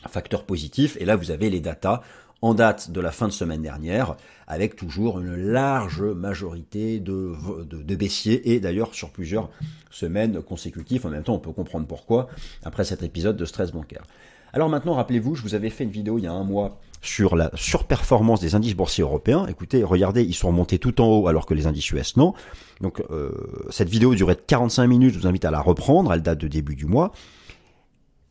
un 0.04 0.08
facteur 0.08 0.44
positif. 0.44 0.96
Et 1.00 1.04
là, 1.04 1.16
vous 1.16 1.32
avez 1.32 1.50
les 1.50 1.60
datas 1.60 2.02
en 2.42 2.54
date 2.54 2.90
de 2.90 3.00
la 3.00 3.12
fin 3.12 3.28
de 3.28 3.32
semaine 3.32 3.62
dernière, 3.62 4.16
avec 4.46 4.76
toujours 4.76 5.20
une 5.20 5.34
large 5.34 6.02
majorité 6.02 6.98
de, 6.98 7.34
de, 7.64 7.94
baissiers, 7.94 8.52
et 8.52 8.60
d'ailleurs 8.60 8.94
sur 8.94 9.10
plusieurs 9.10 9.50
semaines 9.90 10.42
consécutives. 10.42 11.06
En 11.06 11.10
même 11.10 11.22
temps, 11.22 11.34
on 11.34 11.38
peut 11.38 11.52
comprendre 11.52 11.86
pourquoi, 11.86 12.28
après 12.64 12.84
cet 12.84 13.02
épisode 13.02 13.36
de 13.36 13.44
stress 13.44 13.72
bancaire. 13.72 14.04
Alors 14.52 14.68
maintenant, 14.68 14.94
rappelez-vous, 14.94 15.34
je 15.34 15.42
vous 15.42 15.54
avais 15.54 15.70
fait 15.70 15.84
une 15.84 15.90
vidéo 15.90 16.18
il 16.18 16.24
y 16.24 16.26
a 16.26 16.32
un 16.32 16.44
mois 16.44 16.80
sur 17.02 17.36
la 17.36 17.50
surperformance 17.54 18.40
des 18.40 18.54
indices 18.54 18.74
boursiers 18.74 19.02
européens. 19.02 19.46
Écoutez, 19.46 19.84
regardez, 19.84 20.22
ils 20.22 20.34
sont 20.34 20.48
remontés 20.48 20.78
tout 20.78 21.00
en 21.00 21.06
haut 21.06 21.28
alors 21.28 21.46
que 21.46 21.54
les 21.54 21.66
indices 21.66 21.90
US 21.92 22.16
non. 22.16 22.34
Donc 22.80 23.00
euh, 23.10 23.30
cette 23.70 23.88
vidéo 23.88 24.14
durait 24.14 24.36
45 24.36 24.86
minutes, 24.86 25.14
je 25.14 25.20
vous 25.20 25.26
invite 25.26 25.44
à 25.44 25.50
la 25.50 25.60
reprendre, 25.60 26.12
elle 26.12 26.22
date 26.22 26.38
de 26.38 26.48
début 26.48 26.74
du 26.74 26.86
mois. 26.86 27.12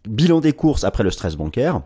Bilan 0.07 0.39
des 0.39 0.53
courses 0.53 0.83
après 0.83 1.03
le 1.03 1.11
stress 1.11 1.35
bancaire. 1.35 1.81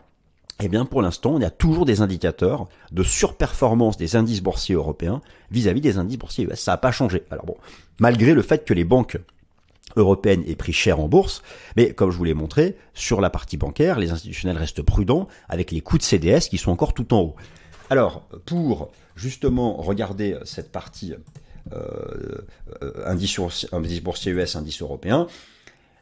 Eh 0.59 0.69
bien, 0.69 0.85
pour 0.85 1.01
l'instant, 1.01 1.39
y 1.39 1.45
a 1.45 1.49
toujours 1.49 1.85
des 1.85 2.01
indicateurs 2.01 2.67
de 2.91 3.03
surperformance 3.03 3.97
des 3.97 4.15
indices 4.15 4.41
boursiers 4.41 4.75
européens 4.75 5.21
vis-à-vis 5.51 5.81
des 5.81 5.97
indices 5.97 6.17
boursiers 6.17 6.45
US. 6.45 6.59
Ça 6.59 6.73
n'a 6.73 6.77
pas 6.77 6.91
changé. 6.91 7.23
Alors 7.31 7.45
bon, 7.45 7.57
malgré 7.99 8.33
le 8.33 8.41
fait 8.41 8.63
que 8.63 8.73
les 8.73 8.83
banques 8.83 9.17
européennes 9.95 10.43
aient 10.47 10.55
pris 10.55 10.73
cher 10.73 10.99
en 10.99 11.07
bourse, 11.07 11.41
mais 11.75 11.93
comme 11.93 12.11
je 12.11 12.17
vous 12.17 12.23
l'ai 12.23 12.33
montré, 12.33 12.77
sur 12.93 13.19
la 13.19 13.29
partie 13.29 13.57
bancaire, 13.57 13.99
les 13.99 14.11
institutionnels 14.11 14.57
restent 14.57 14.81
prudents 14.81 15.27
avec 15.49 15.71
les 15.71 15.81
coûts 15.81 15.97
de 15.97 16.03
CDS 16.03 16.49
qui 16.49 16.57
sont 16.57 16.71
encore 16.71 16.93
tout 16.93 17.13
en 17.13 17.21
haut. 17.21 17.35
Alors, 17.89 18.27
pour 18.45 18.91
justement 19.15 19.75
regarder 19.77 20.37
cette 20.45 20.71
partie 20.71 21.13
euh, 21.71 22.45
euh 22.81 22.91
indice, 23.05 23.39
indice 23.71 24.01
boursier 24.01 24.31
US, 24.31 24.55
indice 24.55 24.81
européen, 24.81 25.27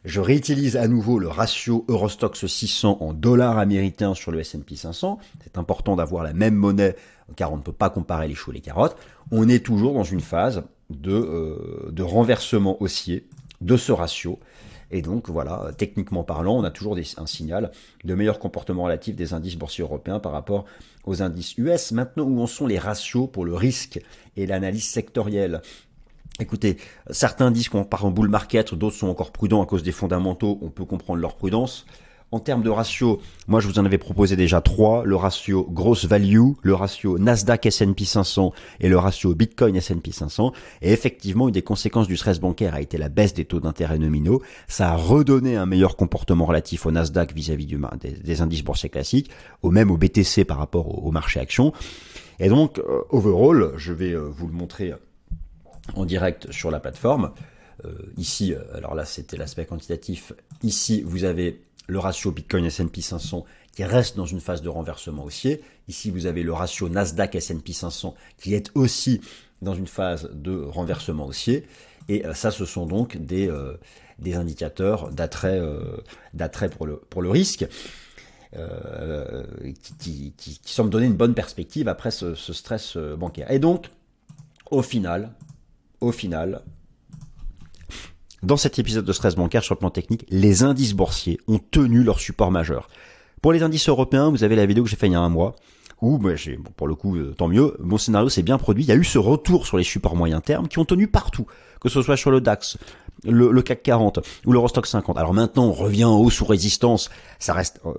je 0.04 0.20
réutilise 0.20 0.76
à 0.76 0.88
nouveau 0.88 1.18
le 1.18 1.28
ratio 1.28 1.84
Eurostox 1.88 2.46
600 2.46 2.98
en 3.00 3.12
dollars 3.12 3.58
américains 3.58 4.14
sur 4.14 4.32
le 4.32 4.40
S&P 4.40 4.74
500. 4.74 5.18
C'est 5.44 5.58
important 5.58 5.94
d'avoir 5.94 6.24
la 6.24 6.32
même 6.32 6.54
monnaie 6.54 6.96
car 7.36 7.52
on 7.52 7.56
ne 7.56 7.62
peut 7.62 7.72
pas 7.72 7.88
comparer 7.88 8.28
les 8.28 8.34
choux 8.34 8.50
et 8.50 8.54
les 8.54 8.60
carottes. 8.60 8.96
On 9.30 9.48
est 9.48 9.64
toujours 9.64 9.94
dans 9.94 10.02
une 10.02 10.20
phase 10.20 10.64
de, 10.90 11.12
euh, 11.12 11.90
de 11.92 12.02
renversement 12.02 12.82
haussier 12.82 13.28
de 13.60 13.76
ce 13.76 13.92
ratio. 13.92 14.40
Et 14.90 15.00
donc 15.00 15.30
voilà, 15.30 15.70
techniquement 15.78 16.22
parlant, 16.22 16.56
on 16.58 16.64
a 16.64 16.70
toujours 16.70 16.98
un 17.16 17.26
signal 17.26 17.70
de 18.04 18.14
meilleur 18.14 18.38
comportement 18.38 18.82
relatif 18.82 19.16
des 19.16 19.32
indices 19.32 19.56
boursiers 19.56 19.84
européens 19.84 20.18
par 20.18 20.32
rapport 20.32 20.66
aux 21.04 21.22
indices 21.22 21.56
US. 21.56 21.92
Maintenant, 21.92 22.24
où 22.24 22.40
en 22.42 22.46
sont 22.46 22.66
les 22.66 22.78
ratios 22.78 23.26
pour 23.32 23.46
le 23.46 23.54
risque 23.54 24.00
et 24.36 24.46
l'analyse 24.46 24.86
sectorielle? 24.86 25.62
Écoutez, 26.40 26.78
certains 27.10 27.50
disent 27.50 27.68
qu'on 27.68 27.84
part 27.84 28.04
en 28.04 28.10
bull 28.10 28.28
market, 28.28 28.74
d'autres 28.74 28.96
sont 28.96 29.08
encore 29.08 29.32
prudents 29.32 29.62
à 29.62 29.66
cause 29.66 29.82
des 29.82 29.92
fondamentaux, 29.92 30.58
on 30.62 30.70
peut 30.70 30.84
comprendre 30.84 31.20
leur 31.20 31.36
prudence. 31.36 31.84
En 32.34 32.40
termes 32.40 32.62
de 32.62 32.70
ratio, 32.70 33.20
moi 33.46 33.60
je 33.60 33.68
vous 33.68 33.78
en 33.78 33.84
avais 33.84 33.98
proposé 33.98 34.36
déjà 34.36 34.62
trois, 34.62 35.04
le 35.04 35.16
ratio 35.16 35.68
gross 35.70 36.06
value, 36.06 36.52
le 36.62 36.74
ratio 36.74 37.18
Nasdaq 37.18 37.66
S&P 37.66 38.06
500 38.06 38.54
et 38.80 38.88
le 38.88 38.96
ratio 38.96 39.34
Bitcoin 39.34 39.76
S&P 39.76 40.12
500. 40.12 40.54
Et 40.80 40.92
effectivement, 40.94 41.48
une 41.48 41.52
des 41.52 41.60
conséquences 41.60 42.08
du 42.08 42.16
stress 42.16 42.40
bancaire 42.40 42.72
a 42.72 42.80
été 42.80 42.96
la 42.96 43.10
baisse 43.10 43.34
des 43.34 43.44
taux 43.44 43.60
d'intérêt 43.60 43.98
nominaux. 43.98 44.40
Ça 44.66 44.92
a 44.92 44.96
redonné 44.96 45.56
un 45.56 45.66
meilleur 45.66 45.94
comportement 45.94 46.46
relatif 46.46 46.86
au 46.86 46.90
Nasdaq 46.90 47.34
vis-à-vis 47.34 47.66
des, 47.66 48.40
indices 48.40 48.64
boursiers 48.64 48.88
classiques, 48.88 49.30
ou 49.62 49.70
même 49.70 49.90
au 49.90 49.98
BTC 49.98 50.46
par 50.46 50.56
rapport 50.56 51.04
au, 51.04 51.10
marché 51.10 51.38
action. 51.38 51.74
Et 52.40 52.48
donc, 52.48 52.78
euh, 52.78 53.02
overall, 53.10 53.72
je 53.76 53.92
vais 53.92 54.12
euh, 54.12 54.30
vous 54.30 54.46
le 54.46 54.54
montrer 54.54 54.94
en 55.94 56.04
direct 56.04 56.50
sur 56.52 56.70
la 56.70 56.80
plateforme. 56.80 57.32
Euh, 57.84 57.92
ici, 58.16 58.54
euh, 58.54 58.60
alors 58.74 58.94
là 58.94 59.04
c'était 59.04 59.36
l'aspect 59.36 59.66
quantitatif. 59.66 60.32
Ici, 60.62 61.02
vous 61.02 61.24
avez 61.24 61.62
le 61.88 61.98
ratio 61.98 62.30
Bitcoin 62.30 62.64
S&P 62.64 63.00
500 63.00 63.44
qui 63.74 63.84
reste 63.84 64.16
dans 64.16 64.26
une 64.26 64.40
phase 64.40 64.62
de 64.62 64.68
renversement 64.68 65.24
haussier. 65.24 65.62
Ici, 65.88 66.10
vous 66.10 66.26
avez 66.26 66.42
le 66.42 66.52
ratio 66.52 66.88
Nasdaq 66.88 67.34
S&P 67.34 67.72
500 67.72 68.14
qui 68.38 68.54
est 68.54 68.70
aussi 68.74 69.20
dans 69.62 69.74
une 69.74 69.86
phase 69.86 70.30
de 70.32 70.62
renversement 70.62 71.26
haussier. 71.26 71.66
Et 72.08 72.24
euh, 72.26 72.34
ça, 72.34 72.50
ce 72.50 72.64
sont 72.64 72.86
donc 72.86 73.16
des, 73.16 73.50
indicateurs 74.34 75.10
d'attrait 75.10 75.60
d'attrait 76.34 76.68
pour 76.68 76.86
le, 76.86 76.96
pour 76.96 77.22
le 77.22 77.30
risque. 77.30 77.66
qui, 79.98 80.60
semblent 80.64 80.90
donner 80.90 81.06
une 81.06 81.16
bonne 81.16 81.34
perspective 81.34 81.88
après 81.88 82.10
ce 82.12 82.34
stress 82.34 82.96
bancaire. 82.96 83.50
Et 83.50 83.58
donc, 83.58 83.90
au 84.70 84.82
final, 84.82 85.32
au 86.02 86.12
final, 86.12 86.62
dans 88.42 88.56
cet 88.56 88.78
épisode 88.78 89.04
de 89.04 89.12
stress 89.12 89.36
bancaire 89.36 89.62
sur 89.62 89.74
le 89.74 89.78
plan 89.78 89.90
technique, 89.90 90.26
les 90.28 90.62
indices 90.62 90.94
boursiers 90.94 91.38
ont 91.46 91.58
tenu 91.58 92.02
leur 92.02 92.18
support 92.18 92.50
majeur. 92.50 92.88
Pour 93.40 93.52
les 93.52 93.62
indices 93.62 93.88
européens, 93.88 94.30
vous 94.30 94.44
avez 94.44 94.56
la 94.56 94.66
vidéo 94.66 94.84
que 94.84 94.90
j'ai 94.90 94.96
fait 94.96 95.06
il 95.06 95.12
y 95.12 95.16
a 95.16 95.20
un 95.20 95.28
mois, 95.28 95.54
où, 96.00 96.18
bah, 96.18 96.32
pour 96.76 96.88
le 96.88 96.96
coup, 96.96 97.16
euh, 97.16 97.32
tant 97.38 97.46
mieux, 97.46 97.76
mon 97.78 97.96
scénario 97.96 98.28
s'est 98.28 98.42
bien 98.42 98.58
produit. 98.58 98.82
Il 98.82 98.88
y 98.88 98.92
a 98.92 98.96
eu 98.96 99.04
ce 99.04 99.18
retour 99.18 99.66
sur 99.66 99.78
les 99.78 99.84
supports 99.84 100.16
moyen 100.16 100.40
terme 100.40 100.66
qui 100.66 100.80
ont 100.80 100.84
tenu 100.84 101.06
partout, 101.06 101.46
que 101.80 101.88
ce 101.88 102.02
soit 102.02 102.16
sur 102.16 102.32
le 102.32 102.40
DAX, 102.40 102.76
le, 103.24 103.62
CAC 103.62 103.84
40 103.84 104.18
ou 104.46 104.52
l'Eurostock 104.52 104.86
50. 104.86 105.16
Alors 105.16 105.32
maintenant, 105.32 105.66
on 105.66 105.72
revient 105.72 106.04
en 106.04 106.18
haut 106.18 106.30
sous 106.30 106.44
résistance. 106.44 107.08
Ça 107.38 107.52
reste, 107.52 107.80
euh, 107.86 107.92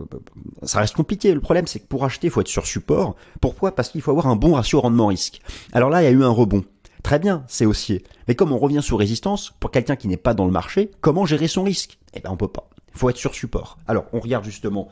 ça 0.63 0.79
reste 0.79 0.95
compliqué. 0.95 1.33
Le 1.33 1.39
problème, 1.39 1.65
c'est 1.65 1.79
que 1.79 1.87
pour 1.87 2.03
acheter, 2.03 2.27
il 2.27 2.29
faut 2.29 2.41
être 2.41 2.49
sur 2.49 2.65
support. 2.65 3.15
Pourquoi? 3.39 3.73
Parce 3.73 3.87
qu'il 3.87 4.01
faut 4.01 4.11
avoir 4.11 4.27
un 4.27 4.35
bon 4.35 4.55
ratio 4.55 4.81
rendement-risque. 4.81 5.41
Alors 5.71 5.89
là, 5.89 6.01
il 6.01 6.05
y 6.05 6.09
a 6.09 6.11
eu 6.11 6.23
un 6.23 6.29
rebond. 6.29 6.65
Très 7.03 7.19
bien, 7.19 7.43
c'est 7.47 7.65
haussier. 7.65 8.03
Mais 8.27 8.35
comme 8.35 8.53
on 8.53 8.57
revient 8.57 8.81
sous 8.81 8.95
résistance, 8.95 9.53
pour 9.59 9.71
quelqu'un 9.71 9.97
qui 9.97 10.07
n'est 10.07 10.17
pas 10.17 10.33
dans 10.33 10.45
le 10.45 10.51
marché, 10.51 10.89
comment 11.01 11.25
gérer 11.25 11.49
son 11.49 11.63
risque? 11.63 11.99
Eh 12.13 12.21
bien, 12.21 12.31
on 12.31 12.37
peut 12.37 12.47
pas. 12.47 12.69
Il 12.93 12.97
faut 12.97 13.09
être 13.09 13.17
sur 13.17 13.35
support. 13.35 13.77
Alors, 13.87 14.05
on 14.13 14.21
regarde 14.21 14.45
justement 14.45 14.87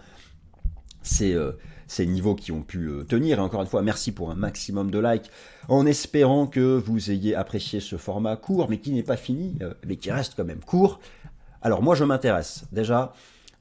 ces, 1.02 1.34
euh, 1.34 1.54
niveaux 2.00 2.36
qui 2.36 2.52
ont 2.52 2.64
pu 2.64 2.88
euh, 2.88 3.04
tenir. 3.04 3.38
Et 3.38 3.42
encore 3.42 3.62
une 3.62 3.68
fois, 3.68 3.82
merci 3.82 4.12
pour 4.12 4.30
un 4.30 4.36
maximum 4.36 4.92
de 4.92 5.00
likes, 5.00 5.32
en 5.70 5.86
espérant 5.86 6.48
que 6.48 6.78
vous 6.78 7.12
ayez 7.12 7.34
apprécié 7.34 7.80
ce 7.80 7.96
format 7.96 8.36
court, 8.36 8.70
mais 8.70 8.80
qui 8.80 8.92
n'est 8.92 9.04
pas 9.04 9.18
fini, 9.18 9.58
euh, 9.62 9.74
mais 9.88 9.96
qui 9.96 10.12
reste 10.12 10.34
quand 10.36 10.46
même 10.46 10.60
court. 10.60 11.00
Alors, 11.62 11.82
moi, 11.82 11.96
je 11.96 12.04
m'intéresse 12.04 12.66
déjà 12.74 13.14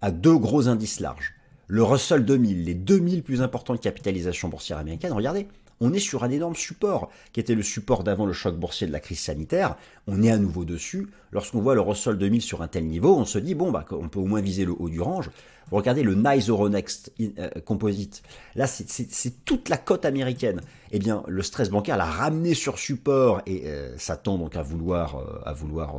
à 0.03 0.11
deux 0.11 0.37
gros 0.37 0.67
indices 0.67 0.99
larges. 0.99 1.35
Le 1.69 1.85
Russell 1.85 2.25
2000, 2.25 2.65
les 2.65 2.75
2000 2.75 3.23
plus 3.23 3.43
importantes 3.43 3.81
capitalisations 3.81 4.49
boursières 4.49 4.79
américaines, 4.79 5.13
regardez, 5.13 5.47
on 5.81 5.93
est 5.93 5.99
sur 5.99 6.25
un 6.25 6.31
énorme 6.31 6.55
support, 6.55 7.11
qui 7.33 7.41
était 7.41 7.55
le 7.55 7.63
support 7.63 8.05
d'avant 8.05 8.27
le 8.27 8.33
choc 8.33 8.57
boursier 8.57 8.87
de 8.87 8.93
la 8.93 9.01
crise 9.01 9.21
sanitaire. 9.21 9.77
On 10.07 10.23
est 10.23 10.31
à 10.31 10.37
nouveau 10.37 10.65
dessus. 10.65 11.09
Lorsqu'on 11.33 11.61
voit 11.61 11.75
le 11.75 11.81
Russell 11.81 12.19
2000 12.19 12.43
sur 12.43 12.63
un 12.63 12.69
tel 12.69 12.87
niveau, 12.87 13.17
on 13.17 13.25
se 13.25 13.39
dit, 13.39 13.55
bon, 13.55 13.71
bah, 13.71 13.85
on 13.91 14.09
peut 14.09 14.21
au 14.21 14.27
moins 14.27 14.43
viser 14.43 14.65
le 14.65 14.75
haut 14.79 14.89
du 14.89 15.01
range. 15.01 15.31
Regardez 15.71 16.03
le 16.03 16.15
Nice 16.15 16.49
Euronext 16.49 17.13
euh, 17.21 17.49
Composite. 17.65 18.23
Là, 18.57 18.67
c'est 18.67 19.45
toute 19.45 19.69
la 19.69 19.77
cote 19.77 20.05
américaine. 20.05 20.61
Eh 20.91 20.99
bien, 20.99 21.23
le 21.29 21.43
stress 21.43 21.71
bancaire 21.71 21.97
l'a 21.97 22.05
ramené 22.05 22.55
sur 22.55 22.79
support 22.79 23.41
et 23.47 23.63
euh, 23.67 23.97
ça 23.97 24.17
tend 24.17 24.37
donc 24.37 24.57
à 24.57 24.63
vouloir, 24.63 25.17
euh, 25.17 25.41
à 25.47 25.53
vouloir 25.53 25.97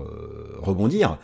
rebondir. 0.59 1.17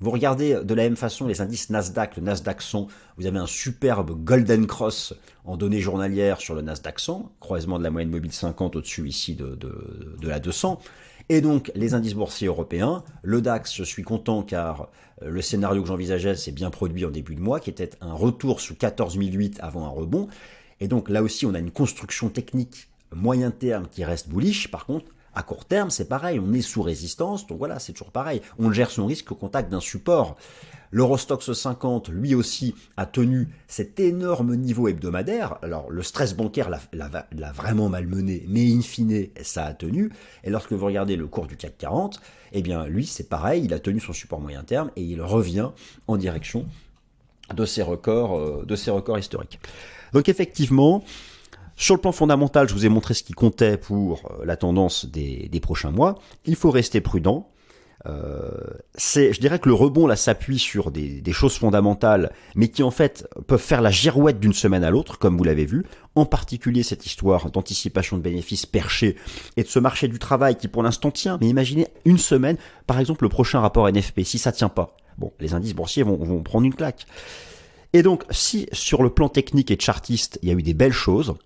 Vous 0.00 0.12
regardez 0.12 0.62
de 0.62 0.74
la 0.74 0.84
même 0.84 0.96
façon 0.96 1.26
les 1.26 1.40
indices 1.40 1.70
Nasdaq, 1.70 2.16
le 2.16 2.22
Nasdaq 2.22 2.62
100, 2.62 2.86
vous 3.16 3.26
avez 3.26 3.38
un 3.38 3.46
superbe 3.46 4.22
Golden 4.22 4.66
Cross 4.68 5.14
en 5.44 5.56
données 5.56 5.80
journalières 5.80 6.40
sur 6.40 6.54
le 6.54 6.62
Nasdaq 6.62 7.00
100, 7.00 7.32
croisement 7.40 7.78
de 7.78 7.84
la 7.84 7.90
moyenne 7.90 8.10
mobile 8.10 8.32
50 8.32 8.76
au-dessus 8.76 9.08
ici 9.08 9.34
de, 9.34 9.56
de, 9.56 10.28
la 10.28 10.38
200. 10.38 10.78
Et 11.30 11.40
donc 11.40 11.72
les 11.74 11.94
indices 11.94 12.14
boursiers 12.14 12.46
européens, 12.46 13.02
le 13.22 13.42
DAX, 13.42 13.74
je 13.74 13.82
suis 13.82 14.04
content 14.04 14.44
car 14.44 14.88
euh, 15.22 15.30
le 15.30 15.42
scénario 15.42 15.82
que 15.82 15.88
j'envisageais 15.88 16.36
s'est 16.36 16.52
bien 16.52 16.70
produit 16.70 17.04
en 17.04 17.10
début 17.10 17.34
de 17.34 17.40
mois, 17.40 17.58
qui 17.58 17.70
était 17.70 17.90
un 18.00 18.12
retour 18.12 18.60
sous 18.60 18.76
14 18.76 19.18
008 19.18 19.58
avant 19.60 19.84
un 19.84 19.90
rebond. 19.90 20.28
Et 20.80 20.86
donc 20.86 21.08
là 21.08 21.24
aussi, 21.24 21.44
on 21.44 21.54
a 21.54 21.58
une 21.58 21.72
construction 21.72 22.28
technique 22.28 22.88
moyen 23.12 23.50
terme 23.50 23.88
qui 23.88 24.04
reste 24.04 24.28
bullish. 24.28 24.70
Par 24.70 24.86
contre, 24.86 25.06
à 25.38 25.42
court 25.44 25.64
terme, 25.64 25.88
c'est 25.88 26.08
pareil, 26.08 26.40
on 26.40 26.52
est 26.52 26.62
sous 26.62 26.82
résistance, 26.82 27.46
donc 27.46 27.58
voilà, 27.58 27.78
c'est 27.78 27.92
toujours 27.92 28.10
pareil. 28.10 28.42
On 28.58 28.72
gère 28.72 28.90
son 28.90 29.06
risque 29.06 29.30
au 29.30 29.36
contact 29.36 29.70
d'un 29.70 29.78
support. 29.78 30.36
L'Eurostox 30.90 31.52
50, 31.52 32.08
lui 32.08 32.34
aussi, 32.34 32.74
a 32.96 33.06
tenu 33.06 33.48
cet 33.68 34.00
énorme 34.00 34.56
niveau 34.56 34.88
hebdomadaire. 34.88 35.56
Alors, 35.62 35.90
le 35.90 36.02
stress 36.02 36.34
bancaire 36.34 36.70
l'a 36.70 37.52
vraiment 37.52 37.88
malmené, 37.88 38.44
mais 38.48 38.72
in 38.72 38.80
fine, 38.80 39.28
ça 39.42 39.66
a 39.66 39.74
tenu. 39.74 40.10
Et 40.42 40.50
lorsque 40.50 40.72
vous 40.72 40.86
regardez 40.86 41.14
le 41.14 41.28
cours 41.28 41.46
du 41.46 41.56
CAC 41.56 41.78
40, 41.78 42.20
eh 42.52 42.62
bien, 42.62 42.86
lui, 42.86 43.06
c'est 43.06 43.28
pareil, 43.28 43.64
il 43.64 43.72
a 43.72 43.78
tenu 43.78 44.00
son 44.00 44.12
support 44.12 44.40
moyen 44.40 44.64
terme 44.64 44.90
et 44.96 45.02
il 45.02 45.22
revient 45.22 45.70
en 46.08 46.16
direction 46.16 46.66
de 47.54 47.64
ses 47.64 47.82
records, 47.82 48.36
euh, 48.36 48.64
de 48.66 48.74
ses 48.74 48.90
records 48.90 49.20
historiques. 49.20 49.60
Donc, 50.12 50.28
effectivement, 50.28 51.04
sur 51.78 51.94
le 51.94 52.00
plan 52.00 52.10
fondamental, 52.10 52.68
je 52.68 52.74
vous 52.74 52.84
ai 52.84 52.88
montré 52.88 53.14
ce 53.14 53.22
qui 53.22 53.32
comptait 53.32 53.76
pour 53.76 54.20
euh, 54.32 54.44
la 54.44 54.56
tendance 54.56 55.06
des, 55.06 55.48
prochains 55.62 55.92
mois. 55.92 56.18
Il 56.44 56.56
faut 56.56 56.72
rester 56.72 57.00
prudent. 57.00 57.48
Euh, 58.06 58.50
je 58.96 59.38
dirais 59.38 59.60
que 59.60 59.68
le 59.68 59.74
rebond 59.74 60.08
là 60.08 60.16
s'appuie 60.16 60.58
sur 60.58 60.90
des, 60.90 61.22
choses 61.32 61.56
fondamentales, 61.56 62.32
mais 62.56 62.66
qui 62.66 62.82
en 62.82 62.90
fait 62.90 63.28
peuvent 63.46 63.60
faire 63.60 63.80
la 63.80 63.92
girouette 63.92 64.40
d'une 64.40 64.52
semaine 64.52 64.82
à 64.82 64.90
l'autre, 64.90 65.20
comme 65.20 65.38
vous 65.38 65.44
l'avez 65.44 65.66
vu. 65.66 65.84
En 66.16 66.26
particulier 66.26 66.82
cette 66.82 67.06
histoire 67.06 67.48
d'anticipation 67.52 68.16
de 68.16 68.22
bénéfices 68.22 68.66
perchés 68.66 69.14
et 69.56 69.62
de 69.62 69.68
ce 69.68 69.78
marché 69.78 70.08
du 70.08 70.18
travail 70.18 70.56
qui 70.56 70.66
pour 70.66 70.82
l'instant 70.82 71.12
tient. 71.12 71.38
Mais 71.40 71.46
imaginez 71.46 71.86
une 72.04 72.18
semaine, 72.18 72.56
par 72.88 72.98
exemple 72.98 73.22
le 73.22 73.28
prochain 73.28 73.60
rapport 73.60 73.88
NFP, 73.88 74.22
si 74.24 74.38
ça 74.38 74.50
tient 74.50 74.68
pas, 74.68 74.96
bon, 75.16 75.32
les 75.38 75.54
indices 75.54 75.74
boursiers 75.74 76.02
vont, 76.02 76.16
vont 76.16 76.42
prendre 76.42 76.66
une 76.66 76.74
claque. 76.74 77.06
Et 77.92 78.02
donc, 78.02 78.24
si 78.30 78.66
sur 78.72 79.04
le 79.04 79.10
plan 79.10 79.28
technique 79.28 79.70
et 79.70 79.78
chartiste, 79.78 80.40
il 80.42 80.48
y 80.48 80.52
a 80.52 80.54
eu 80.54 80.62
des 80.62 80.74
belles 80.74 80.92
choses, 80.92 81.36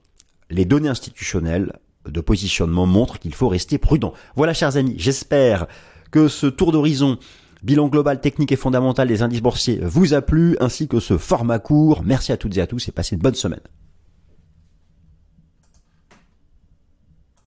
les 0.53 0.65
données 0.65 0.89
institutionnelles 0.89 1.73
de 2.09 2.21
positionnement 2.21 2.87
montrent 2.87 3.19
qu'il 3.19 3.35
faut 3.35 3.49
rester 3.49 3.79
prudent. 3.79 4.13
Voilà, 4.37 4.55
chers 4.55 4.77
amis, 4.77 4.95
j'espère 4.99 5.67
que 6.11 6.29
ce 6.29 6.47
tour 6.47 6.73
d'horizon 6.73 7.19
bilan 7.63 7.89
global 7.89 8.21
technique 8.21 8.53
et 8.53 8.57
fondamental 8.57 9.09
des 9.09 9.23
indices 9.23 9.41
boursiers 9.41 9.81
vous 9.83 10.15
a 10.15 10.21
plu, 10.21 10.57
ainsi 10.61 10.89
que 10.89 11.01
ce 11.01 11.17
format 11.17 11.59
court. 11.59 12.03
Merci 12.05 12.33
à 12.33 12.37
toutes 12.37 12.57
et 12.57 12.61
à 12.61 12.67
tous 12.67 12.89
et 12.89 12.93
passez 12.93 13.15
une 13.15 13.23
bonne 13.23 13.35
semaine. 13.35 13.61